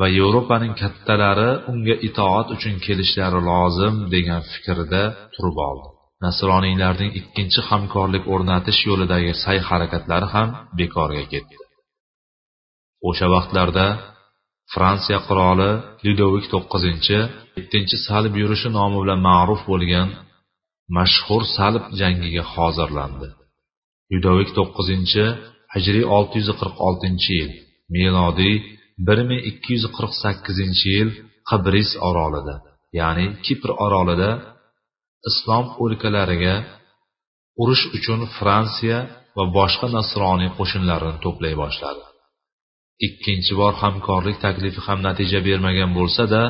va 0.00 0.06
yevropaning 0.18 0.74
kattalari 0.82 1.50
unga 1.70 1.94
itoat 2.08 2.48
uchun 2.56 2.74
kelishlari 2.86 3.40
lozim 3.50 3.94
degan 4.14 4.40
fikrda 4.52 5.02
turib 5.34 5.58
oldi. 5.68 5.88
Nasroniylarning 6.24 7.10
ikkinchi 7.20 7.60
hamkorlik 7.70 8.24
o'rnatish 8.34 8.80
yo'lidagi 8.88 9.32
sa'y 9.42 9.58
harakatlari 9.68 10.28
ham 10.34 10.48
bekorga 10.78 11.24
ketdi. 11.32 11.56
O'sha 13.08 13.26
vaqtlarda 13.34 13.86
fransiya 14.74 15.18
qiroli 15.28 15.70
lyudovik 16.04 16.46
to'qqizinchi 16.52 17.18
yettinchi 17.58 17.96
salib 18.06 18.34
yurishi 18.42 18.68
nomi 18.78 18.96
bilan 19.02 19.20
ma'ruf 19.28 19.60
bo'lgan 19.70 20.08
mashhur 20.96 21.42
salib 21.56 21.84
jangiga 22.00 22.44
hozirlandi. 22.54 23.28
Lyudovik 24.12 24.50
to'qqizinchi 24.58 25.24
hijriy 25.74 26.04
olti 26.16 26.34
yuz 26.40 26.50
qirq 26.60 26.76
oltinchi 26.88 27.30
yil 27.38 27.50
milodiy 27.96 28.56
bir 29.06 29.18
ming 29.28 29.42
ikki 29.50 29.70
yuz 29.76 29.84
qirq 29.96 30.12
sakkizinchi 30.22 30.86
yil 30.96 31.10
qabris 31.50 31.90
orolida 32.08 32.54
ya'ni 33.00 33.26
kipr 33.46 33.70
orolida 33.84 34.30
islom 35.30 35.66
o'lkalariga 35.82 36.54
urush 37.62 37.84
uchun 37.96 38.20
fransiya 38.38 38.98
va 39.36 39.44
boshqa 39.58 39.86
nasroniy 39.96 40.50
qo'shinlarini 40.58 41.18
to'play 41.24 41.54
boshladi. 41.62 42.02
Ikkinchi 43.06 43.52
bor 43.60 43.72
hamkorlik 43.82 44.36
taklifi 44.46 44.80
ham 44.86 44.98
natija 45.06 45.40
bermagan 45.48 45.90
bo'lsa 45.98 46.22
da 46.34 46.42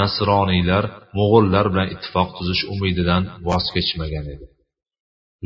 nasroniylar 0.00 0.84
mo'g'ullar 1.18 1.66
bilan 1.72 1.88
ittifoq 1.94 2.28
tuzish 2.36 2.62
umididan 2.72 3.22
voz 3.48 3.64
kechmagan 3.74 4.26
edi. 4.34 4.46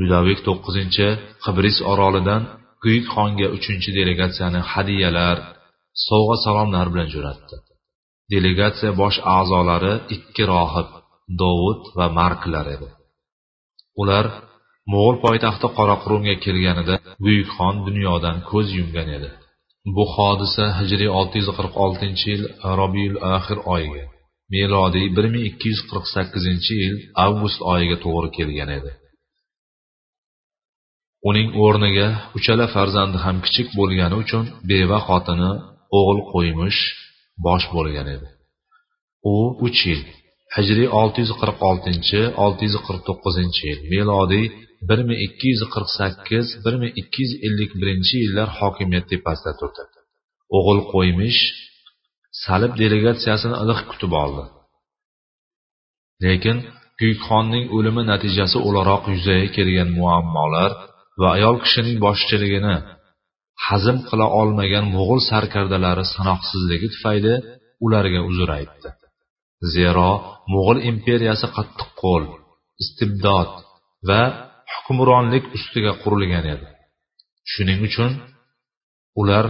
Ludovik 0.01 0.41
to'qqizinchi 0.47 1.09
qibris 1.45 1.77
orolidan 1.93 2.43
buyuk 2.83 3.07
xonga 3.15 3.49
uchinchi 3.57 3.91
delegatsiyani 3.99 4.61
hadiyalar 4.73 5.37
sovg'a 6.09 6.37
salomlar 6.45 6.87
bilan 6.93 7.09
jo'natdi. 7.15 7.57
Delegatsiya 8.33 8.93
bosh 9.03 9.19
a'zolari 9.37 9.95
ikki 10.17 10.45
rohib 10.53 10.89
dovud 11.41 11.83
va 11.99 12.07
marklar 12.19 12.67
edi. 12.77 12.89
Ular 14.01 14.27
mo'g'ul 14.93 15.17
poytaxti 15.25 15.69
qoraqurumga 15.79 16.35
kelganida 16.45 16.95
buyuk 17.25 17.49
xon 17.57 17.75
dunyodan 17.87 18.37
ko'z 18.51 18.69
yumgan 18.79 19.09
edi. 19.17 19.31
Bu 19.97 20.05
hodisa 20.15 20.65
hijriy 20.79 21.11
646 21.21 22.31
yil 22.31 22.43
robiyul 22.79 23.17
axir 23.37 23.59
oyiga 23.75 24.05
melodiy 24.55 25.07
1248 25.19 26.71
yil 26.81 26.95
avgust 27.25 27.61
oyiga 27.73 27.97
to'g'ri 28.05 28.31
kelgan 28.37 28.71
edi. 28.79 28.93
Uning 31.29 31.49
o'rniga 31.65 32.09
uchala 32.39 32.67
farzandi 32.75 33.19
ham 33.25 33.37
kichik 33.47 33.69
bo'lgani 33.79 34.17
uchun 34.23 34.45
beva 34.71 34.99
xotini 35.09 35.53
o'g'il 35.97 36.21
qo'ymish 36.33 36.81
bosh 37.47 37.67
bo'lgan 37.75 38.09
edi. 38.17 38.29
U 39.35 39.37
uch 39.67 39.81
yil 39.89 40.03
hijriy 40.57 40.89
646 41.01 42.23
649 42.47 43.65
yil 43.67 43.79
melodiy 43.93 44.47
1248 44.91 46.49
1251 46.67 48.23
yillar 48.23 48.49
hokimiyat 48.61 49.07
tepasida 49.13 49.53
turdi. 49.61 49.83
O'g'il 50.57 50.81
qo'ymish 50.93 51.41
salib 52.45 52.73
delegatsiyasini 52.83 53.57
iliq 53.63 53.81
kutib 53.91 54.13
oldi. 54.23 54.45
Lekin 56.25 56.59
kuyikxonning 56.99 57.65
o'limi 57.77 58.03
natijasi 58.13 58.59
o'laroq 58.69 59.05
yuzaga 59.15 59.49
kelgan 59.57 59.91
muammolar 59.99 60.71
va 61.21 61.29
ayol 61.37 61.57
kishining 61.65 61.97
boshchiligini 62.07 62.77
hazm 63.67 63.97
qila 64.09 64.27
olmagan 64.41 64.85
mo'g'ul 64.97 65.21
sarkardalari 65.31 66.05
sanoqsizligi 66.15 66.89
tufayli 66.95 67.35
ularga 67.85 68.21
uzr 68.31 68.49
aytdi. 68.59 68.89
Zero 69.75 70.11
mo'g'ul 70.53 70.79
imperiyasi 70.91 71.47
qattiq 71.57 71.89
qo'l 72.03 72.25
istibdod 72.83 73.53
va 74.09 74.23
hukmronlik 74.75 75.45
ustiga 75.57 75.93
qurilgan 76.03 76.47
edi. 76.55 76.69
Shuning 77.53 77.81
uchun 77.89 78.13
ular 79.21 79.47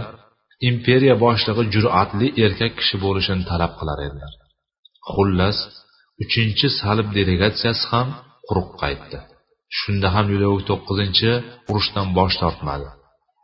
imperiya 0.69 1.15
boshlig'i 1.25 1.63
jur'atli 1.75 2.27
erkak 2.45 2.73
kishi 2.79 2.97
bo'lishini 3.05 3.43
talab 3.51 3.73
qilar 3.79 3.99
edilar. 4.07 4.33
Xullas 5.11 5.57
uchinchi 6.23 6.67
salib 6.79 7.07
delegatsiyasi 7.17 7.83
ham 7.91 8.07
quruq 8.47 8.69
qaytdi. 8.81 9.17
Shunda 9.79 10.07
ham 10.15 10.25
yulov 10.33 10.57
to'qqizinchi 10.69 11.31
urushdan 11.69 12.07
bosh 12.17 12.35
tortmadi. 12.43 12.87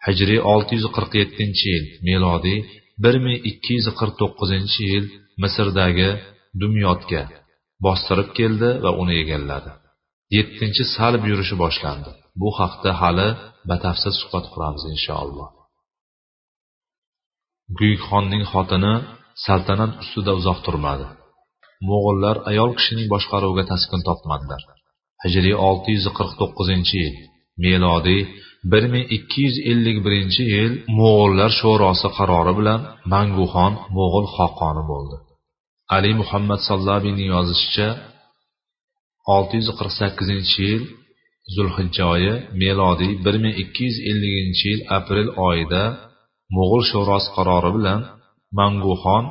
Hijriy 0.08 0.42
olti 0.54 0.72
yuz 0.78 0.88
qirq 0.96 1.12
yettinchi 1.22 1.66
yil 1.74 1.86
melodiy 2.08 2.60
bir 3.04 3.16
ming 3.26 3.40
ikki 3.50 3.72
yuz 3.80 3.88
qirq 4.00 4.16
to'qqizinchi 4.22 4.84
yil 4.94 5.06
misrdagi 5.44 6.10
dumyotga 6.62 7.24
bostirib 7.86 8.30
keldi 8.40 8.70
va 8.84 8.92
uni 9.02 9.16
egalladi. 9.24 9.72
Yettinchi 10.38 10.84
salb 10.96 11.22
yurishi 11.30 11.56
boshlandi. 11.64 12.12
Bu 12.42 12.50
haqda 12.60 12.92
hali 13.02 13.30
batafsil 13.70 14.14
suhbat 14.22 14.46
quramiz 14.54 14.84
inshaalloh. 14.94 15.50
Buyukxonning 17.78 18.44
xotini 18.52 18.94
saltanat 19.46 19.92
ustida 20.02 20.32
uzoq 20.40 20.60
turmadi. 20.66 21.06
Mo'g'ullar 21.90 22.38
ayol 22.52 22.72
kishining 22.78 23.08
boshqaruviga 23.14 23.64
taskin 23.72 24.02
topmadilar. 24.08 24.62
Hijriy 25.24 25.56
olti 25.68 25.90
yuz 25.98 26.08
qirq 26.18 26.34
to'qqizinchi 26.42 26.96
yil 27.04 27.16
melodiy 27.66 28.22
bir 28.72 28.84
ming 28.94 29.06
ikki 29.18 29.40
yuz 29.46 29.58
ellik 29.72 29.98
birinchi 30.06 30.44
yil 30.56 30.74
mo'g'ullar 31.00 31.52
sho'rosi 31.62 32.08
qarori 32.18 32.54
bilan 32.60 32.80
manguxon 33.14 33.74
mo'g'ul 33.98 34.26
xoqoni 34.36 34.84
bo'ldi. 34.92 35.18
Ali 35.96 36.12
muhammad 36.22 36.62
sallabining 36.70 37.30
yozishicha 37.36 37.90
olti 39.36 39.54
yuz 39.60 39.70
qirq 39.78 39.94
sakkizinchi 40.00 40.58
yil 40.70 40.84
zulhijja 41.56 42.04
oyi 42.16 42.34
melodiy 42.62 43.14
bir 43.26 43.36
ming 43.44 43.56
ikki 43.64 43.84
yuz 43.88 43.98
elliginchi 44.10 44.66
yil 44.72 44.82
aprel 44.98 45.30
oyida 45.48 45.84
mo'g'ul 46.56 46.84
sho'rosi 46.92 47.30
qarori 47.36 47.72
bilan 47.78 48.00
manguxon 48.60 49.24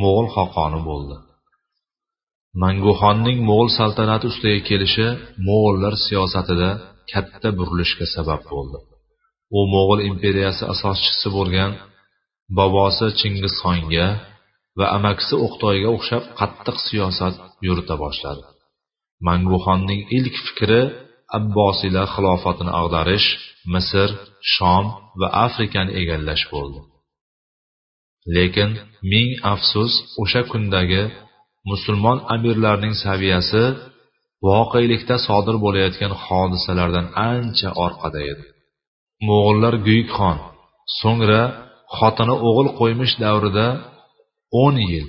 mo'g'ul 0.00 0.28
xoqoni 0.36 0.80
bo'ldi. 0.88 1.16
Manguxonning 2.62 3.38
mo'g'ul 3.48 3.70
saltanati 3.78 4.24
ustiga 4.32 4.60
kelishi 4.68 5.06
mo'g'ullar 5.46 5.94
siyosatida 6.06 6.70
katta 7.12 7.48
burilishga 7.58 8.06
sabab 8.14 8.42
bo'ldi. 8.52 8.78
U 9.58 9.60
mo'g'ul 9.72 10.00
imperiyasi 10.10 10.62
asoschisi 10.72 11.28
bo'lgan 11.36 11.72
bobosi 12.58 13.06
chingizxonga 13.20 14.06
va 14.78 14.86
amakisi 14.96 15.34
o'qtoyga 15.46 15.88
o'xshab 15.96 16.24
qattiq 16.38 16.76
siyosat 16.86 17.34
yurita 17.66 17.94
boshladi. 18.04 18.44
Manguxonning 19.26 20.00
ilk 20.16 20.36
fikri 20.46 20.82
abbosiylar 21.38 22.06
xilofatini 22.14 22.72
ag'darish 22.80 23.28
misr 23.72 24.08
shom 24.54 24.84
va 25.20 25.28
afrikani 25.46 25.92
egallash 26.00 26.44
bo'ldi. 26.52 26.80
Lekin 28.34 28.70
ming 29.12 29.30
afsus 29.52 29.92
o'sha 30.22 30.42
kundagi 30.50 31.02
musulmon 31.70 32.18
amirlarning 32.34 32.94
saviyasi 33.04 33.64
voqelikda 34.48 35.16
sodir 35.26 35.56
bo'layotgan 35.64 36.12
hodisalardan 36.24 37.06
ancha 37.30 37.68
orqada 37.84 38.20
edi. 38.32 38.44
Mo'g'ullar 39.26 39.74
guyuk 39.86 40.10
xon 40.18 40.36
so'ngra 40.98 41.42
xotini 41.98 42.34
o'g'il 42.48 42.68
qo'ymish 42.78 43.14
davrida 43.24 43.66
o'n 44.62 44.76
yil 44.90 45.06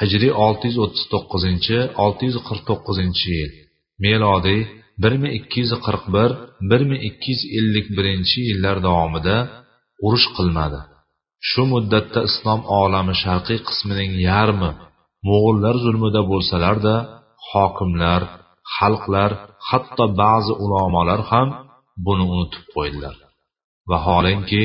hijriy 0.00 0.32
olti 0.46 0.64
yuz 0.70 0.78
o'ttiz 0.84 1.04
to'qqizinchi 1.12 1.78
olti 2.04 2.22
yuz 2.28 2.36
qirq 2.48 2.62
to'qqizinchi 2.70 3.28
yil 3.38 3.52
melodiy 4.04 4.60
bir 5.02 5.12
ming 5.20 5.32
ikki 5.38 5.58
yuz 5.64 5.72
qirq 5.86 6.04
bir 6.16 6.30
bir 6.70 6.82
ming 6.90 7.00
ikki 7.08 7.28
yuz 7.34 7.42
ellik 7.58 7.86
birinchi 7.96 8.38
yillar 8.50 8.76
davomida 8.86 9.36
urush 10.06 10.26
qilmadi 10.36 10.80
shu 11.48 11.62
muddatda 11.72 12.20
islom 12.28 12.60
olami 12.80 13.14
sharqiy 13.22 13.60
qismining 13.68 14.12
yarmi 14.28 14.70
mo'g'ullar 15.28 15.74
zulmida 15.84 16.20
bo'lsalarda 16.32 16.94
hokimlar 17.50 18.22
xalqlar 18.74 19.30
hatto 19.68 20.04
ba'zi 20.22 20.52
ulamolar 20.64 21.20
ham 21.30 21.48
buni 22.06 22.24
unutib 22.32 22.64
qo'ydilar. 22.74 23.16
Vaholanki 23.90 24.62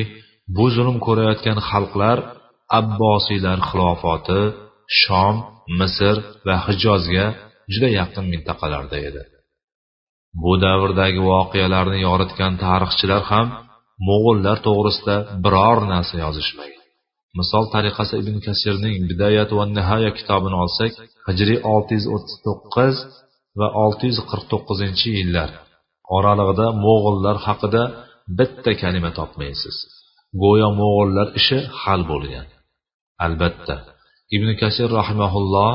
bu 0.55 0.65
zulm 0.75 0.97
ko'rayotgan 1.05 1.59
xalqlar 1.69 2.17
abbosiylar 2.79 3.59
xilofoti 3.69 4.41
shom 5.01 5.35
misr 5.79 6.15
va 6.47 6.55
hijozga 6.65 7.25
juda 7.73 7.89
yaqin 7.99 8.25
mintaqalarda 8.33 8.97
edi. 9.09 9.23
Bu 10.41 10.53
davrdagi 10.65 11.21
voqealarni 11.31 11.99
yoritgan 12.07 12.53
tarixchilar 12.65 13.23
ham 13.31 13.47
mo'g'ullar 14.07 14.57
to'g'risida 14.67 15.15
biror 15.43 15.77
narsa 15.93 16.15
yozishmagan 16.25 16.81
misol 17.39 17.65
tariqasi 17.75 18.13
ibn 18.21 18.35
kasirning 18.47 18.95
bidayat 19.11 19.49
va 19.57 19.63
nihoya 19.77 20.11
kitobini 20.19 20.57
olsak 20.63 20.91
hijriy 21.27 21.59
olti 21.73 21.93
yuz 21.97 22.07
o'ttiz 22.15 22.37
to'qqiz 22.45 22.95
va 23.59 23.67
olti 23.83 24.03
yuz 24.09 24.19
qirq 24.29 24.45
to'qqizinchi 24.51 25.09
yillar 25.19 25.49
oralig'ida 26.17 26.67
mo'g'ullar 26.85 27.37
haqida 27.47 27.83
bitta 28.37 28.71
kalima 28.81 29.11
topmaysiz. 29.19 29.75
Go'yo 30.41 30.69
mo'g'ullar 30.81 31.27
ishi 31.39 31.59
hal 31.81 32.01
bo'lgan. 32.11 32.47
Albatta 33.25 33.75
ibn 34.35 34.49
kasir 34.61 34.89
rahimaulloh 34.99 35.73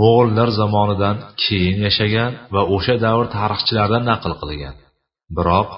mo'g'ullar 0.00 0.48
zamonidan 0.60 1.16
keyin 1.42 1.78
yashagan 1.86 2.32
va 2.54 2.62
o'sha 2.74 2.94
davr 3.06 3.26
tarixchilaridan 3.36 4.04
naql 4.10 4.32
qilgan. 4.40 4.76
Biroq 5.36 5.70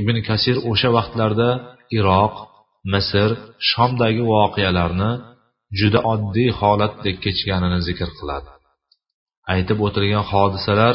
ibn 0.00 0.16
kasir 0.28 0.56
o'sha 0.70 0.88
vaqtlarda 0.98 1.50
iroq 1.98 2.34
misr 2.92 3.30
shomdagi 3.70 4.22
voqealarni 4.32 5.12
juda 5.78 6.00
oddiy 6.12 6.50
holatdek 6.60 7.16
kechganini 7.24 7.78
zikr 7.88 8.10
qiladi. 8.18 8.50
Aytib 9.52 9.78
o'tilgan 9.86 10.24
hodisalar 10.30 10.94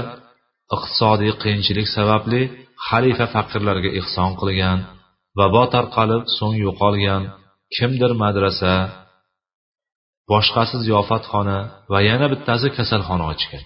iqtisodiy 0.76 1.32
qiyinchilik 1.42 1.88
sababli 1.96 2.42
xalifa 2.88 3.26
faqirlarga 3.36 3.90
ehson 4.00 4.32
qilgan 4.42 4.80
vabo 5.40 5.64
tarqalib 5.76 6.24
so'ng 6.38 6.56
yo'qolgan 6.66 7.24
kimdir 7.76 8.12
madrasa 8.24 8.74
boshqasi 10.32 10.76
ziyofatxona 10.86 11.60
va 11.92 12.00
yana 12.10 12.28
bittasi 12.34 12.68
kasalxona 12.78 13.26
ochgan. 13.34 13.64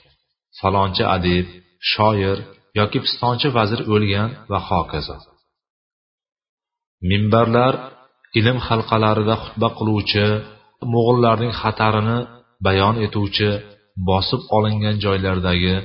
Falonchi 0.60 1.04
adib 1.16 1.46
shoir 1.92 2.38
yoki 2.80 3.00
pistonchi 3.06 3.48
vazir 3.58 3.82
o'lgan 3.94 4.30
va 4.52 4.60
hokazo. 4.70 5.18
Minbarlar 7.10 7.74
ilm 8.40 8.58
halqalarida 8.68 9.36
xutba 9.44 9.70
qiluvchi 9.78 10.26
mo'g'ullarning 10.94 11.54
xatarini 11.62 12.20
bayon 12.66 12.96
etuvchi 13.06 13.50
bosib 14.10 14.42
olingan 14.58 14.98
joylardagi 15.06 15.76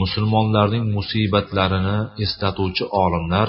musulmonlarning 0.00 0.84
musibatlarini 0.96 1.98
eslatuvchi 2.24 2.84
olimlar 3.04 3.48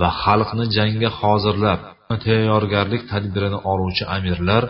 va 0.00 0.10
xalqni 0.22 0.64
jangga 0.76 1.10
hozirlab 1.20 1.80
tayyorgarlik 2.24 3.02
tadbirini 3.12 3.58
oluvchi 3.72 4.04
amirlar 4.16 4.64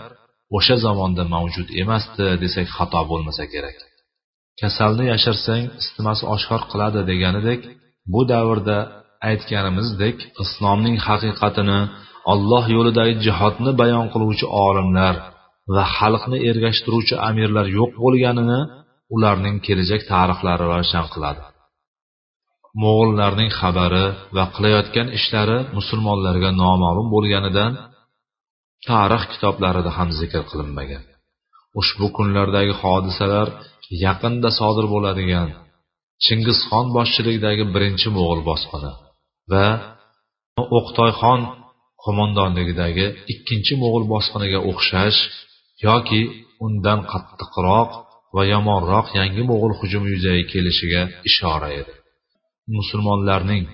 o'sha 0.56 0.76
zamonda 0.84 1.22
mavjud 1.34 1.68
emasdi 1.82 2.26
desak 2.42 2.66
xato 2.76 3.00
bo'lmasa 3.10 3.44
kerak. 3.52 3.78
Kasalni 4.60 5.04
yashirsang 5.12 5.64
isitmasi 5.80 6.24
oshkor 6.34 6.62
qiladi 6.70 7.00
deganidek 7.10 7.60
bu 8.12 8.20
davrda 8.32 8.78
aytganimizdek 9.30 10.16
islomning 10.44 10.96
haqiqatini 11.06 11.80
olloh 12.32 12.64
yo'lidagi 12.76 13.14
jihodni 13.26 13.72
bayon 13.80 14.06
qiluvchi 14.12 14.46
olimlar 14.66 15.14
va 15.74 15.85
xalqni 15.96 16.38
ergashtiruvchi 16.50 17.14
amirlar 17.29 17.66
yo'q 17.79 17.92
bo'lganini 18.05 18.61
ularning 19.14 19.57
kelajak 19.66 20.03
tarixlari 20.12 20.64
ravshan 20.72 21.07
qiladi. 21.14 21.42
Mo'g'ullarning 22.83 23.50
xabari 23.61 24.07
va 24.37 24.44
qilayotgan 24.55 25.09
ishlari 25.18 25.59
musulmonlarga 25.77 26.50
noma'lum 26.62 27.07
bo'lganidan 27.14 27.72
tarix 28.88 29.22
kitoblarida 29.33 29.90
ham 29.98 30.09
zikr 30.20 30.42
qilinmagan. 30.50 31.05
Ushbu 31.81 32.07
kunlardagi 32.16 32.74
hodisalar 32.83 33.48
yaqinda 34.05 34.50
sodir 34.59 34.87
bo'ladigan 34.94 35.48
chingizxon 36.24 36.87
boshchiligidagi 36.96 37.64
birinchi 37.74 38.09
mo'g'ul 38.16 38.40
bosqini 38.50 38.92
va 39.53 39.66
o'qtoyxon 40.79 41.40
qo'mondonligidagi 42.05 43.07
ikkinchi 43.33 43.74
mo'g'ul 43.83 44.05
bosqiniga 44.14 44.61
o'xshash 44.70 45.20
yoki 45.87 46.20
undan 46.66 47.00
qattiqroq 47.12 47.90
va 48.34 48.42
yomonroq 48.52 49.06
yangi 49.18 49.42
mo'g'ul 49.50 49.74
hujumi 49.80 50.08
yuzaga 50.14 50.44
kelishiga 50.52 51.02
ishora 51.28 51.68
edi. 51.80 51.94
Musulmonlarning 52.76 53.64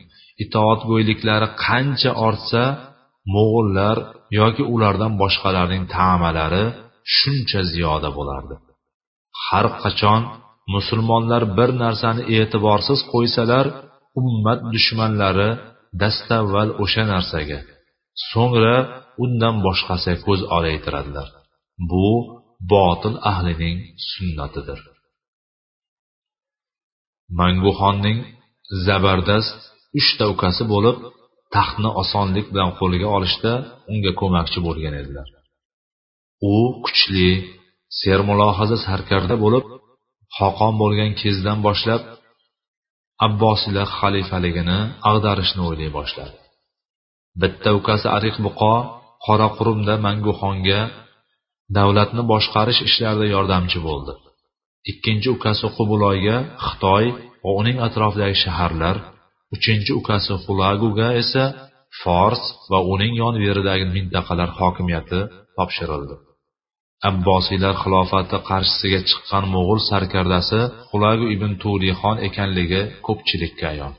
itoatgo'yliklari 0.45 1.49
qancha 1.65 2.11
ortsa 2.27 2.63
mo'g'ullar 3.35 3.97
yoki 4.41 4.63
ulardan 4.75 5.13
boshqalarning 5.23 5.85
ta'malari 5.97 6.65
shuncha 7.17 7.61
ziyoda 7.73 8.11
bo'lardi. 8.19 8.55
Har 9.45 9.67
qachon 9.83 10.23
musulmonlar 10.75 11.43
bir 11.59 11.71
narsani 11.83 12.23
e'tiborsiz 12.37 13.01
qo'ysalar 13.13 13.67
ummat 14.21 14.61
dushmanlari 14.75 15.51
dastavval 16.03 16.71
o'sha 16.83 17.03
narsaga 17.13 17.59
so'ngra 18.31 18.77
undan 19.25 19.55
boshqasiga 19.67 20.19
ko'z 20.27 20.41
olaytiradilar. 20.57 21.29
Bu 21.91 22.09
botil 22.73 23.15
ahlining 23.31 23.79
sunnatidir 24.11 24.81
manguxonning 27.39 28.19
zabardast 28.87 29.59
uchta 29.99 30.25
ukasi 30.35 30.63
bo'lib 30.73 30.97
taxtni 31.55 31.91
osonlik 32.03 32.47
bilan 32.53 32.71
qo'liga 32.79 33.09
olishda 33.17 33.53
unga 33.93 34.13
ko'makchi 34.21 34.59
bo'lgan 34.67 34.95
edilar. 35.03 35.29
U 36.55 36.57
kuchli 36.85 37.29
sermulohaza 38.01 38.77
sarkarda 38.87 39.35
bo'lib 39.45 39.65
xoqon 40.37 40.75
bo'lgan 40.83 41.11
kezdan 41.21 41.59
boshlab 41.67 42.03
abbosiylar 43.27 43.89
xalifaligini 43.99 44.79
ag'darishni 45.11 45.63
o'ylay 45.69 45.91
boshladi. 45.99 46.37
Bitta 47.41 47.71
ukasi 47.81 48.07
ariq 48.17 48.37
buqo 48.47 48.75
qoraqurumda 49.27 49.95
manguxonga 50.07 50.81
davlatni 51.77 52.23
boshqarish 52.33 52.81
ishlarida 52.89 53.27
yordamchi 53.35 53.79
bo'ldi. 53.89 54.13
Ikkinchi 54.91 55.29
ukasi 55.37 55.67
qubuloyga 55.77 56.37
xitoy 56.67 57.05
va 57.45 57.51
uning 57.61 57.79
atrofidagi 57.87 58.37
shaharlar 58.45 58.97
uchinchi 59.55 59.93
ukasi 60.01 60.33
xulaguga 60.45 61.09
esa 61.23 61.45
fors 62.01 62.43
va 62.71 62.79
uning 62.95 63.13
yon 63.23 63.35
veridagi 63.45 63.87
mintaqalar 63.97 64.51
hokimiyati 64.59 65.21
topshirildi. 65.57 66.17
Abbosiylar 67.11 67.75
xilofati 67.83 68.37
qarshisiga 68.51 69.01
chiqqan 69.09 69.45
mo'g'ul 69.55 69.81
sarkardasi 69.91 70.61
xulagu 70.91 71.27
ibn 71.35 71.51
tulixon 71.63 72.17
ekanligi 72.29 72.83
ko'pchilikka 73.07 73.67
ayon. 73.73 73.93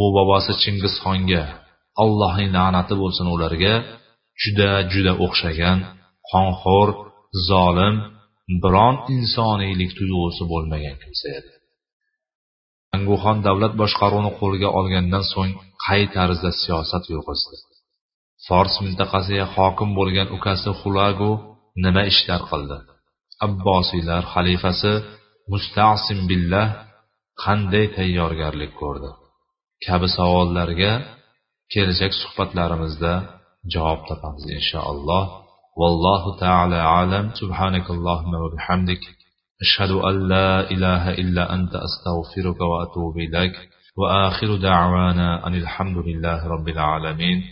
U 0.00 0.02
bobosi 0.16 0.52
chingizxonga 0.62 1.44
allohning 2.02 2.50
la'nati 2.56 2.94
bo'lsin 3.02 3.26
ularga 3.34 3.74
juda 4.42 4.70
juda 4.92 5.12
o'xshagan 5.24 5.78
qonxo'r 6.30 6.90
zolim 7.48 7.96
biron 8.62 8.96
insoniylik 9.16 9.90
tuyg'usi 9.98 10.44
bo'lmagan 10.52 10.96
kimsa 11.02 11.28
edi. 11.38 11.52
Anguxon 12.96 13.38
davlat 13.46 13.72
boshqaruvini 13.82 14.32
qo'lga 14.40 14.68
olgandan 14.78 15.24
so'ng 15.32 15.52
qay 15.84 16.02
tarzda 16.16 16.50
siyosat 16.62 17.04
yurg'izdi? 17.12 17.56
Fors 18.46 18.74
mintaqasiga 18.84 19.46
hokim 19.54 19.90
bo'lgan 19.98 20.28
ukasi 20.36 20.70
xulagu 20.80 21.32
nima 21.84 22.02
ishlar 22.12 22.42
qildi? 22.50 22.78
Abbosiylar 23.46 24.22
xalifasi 24.34 24.92
mustasim 25.52 26.18
billah 26.30 26.66
qanday 27.44 27.86
tayyorgarlik 27.96 28.72
ko'rdi? 28.82 29.10
Kabi 29.86 30.08
savollarga 30.16 30.92
kelajak 31.72 32.12
suhbatlarimizda 32.20 33.12
javob 33.72 34.00
topamiz 34.08 34.44
inshaalloh. 34.58 35.24
Vallohu 35.80 36.38
taala 36.40 36.78
alam 37.00 37.32
subhanakallohumma 37.40 38.38
va 38.42 38.48
bihamdik 38.56 39.02
أشهد 39.62 39.90
أن 39.90 40.28
لا 40.28 40.70
إله 40.70 41.10
إلا 41.10 41.54
أنت. 41.54 41.70
أستغفرك 41.74 42.60
وأتوب 42.60 43.18
إليك. 43.18 43.54
وآخر 43.96 44.56
دعوانا 44.56 45.46
أن 45.46 45.54
الحمد 45.54 45.96
لله 45.96 46.48
رب 46.48 46.68
العالمين. 46.68 47.42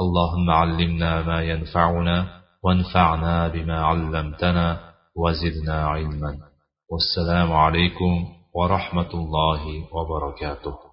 اللهم 0.00 0.50
علمنا 0.50 1.22
ما 1.22 1.42
ينفعنا 1.42 2.26
وانفعنا 2.64 3.48
بما 3.48 3.78
علمتنا 3.80 4.80
وزدنا 5.16 5.86
علما. 5.86 6.38
والسلام 6.90 7.52
عليكم 7.52 8.24
ورحمة 8.54 9.10
الله 9.14 9.62
وبركاته. 9.92 10.87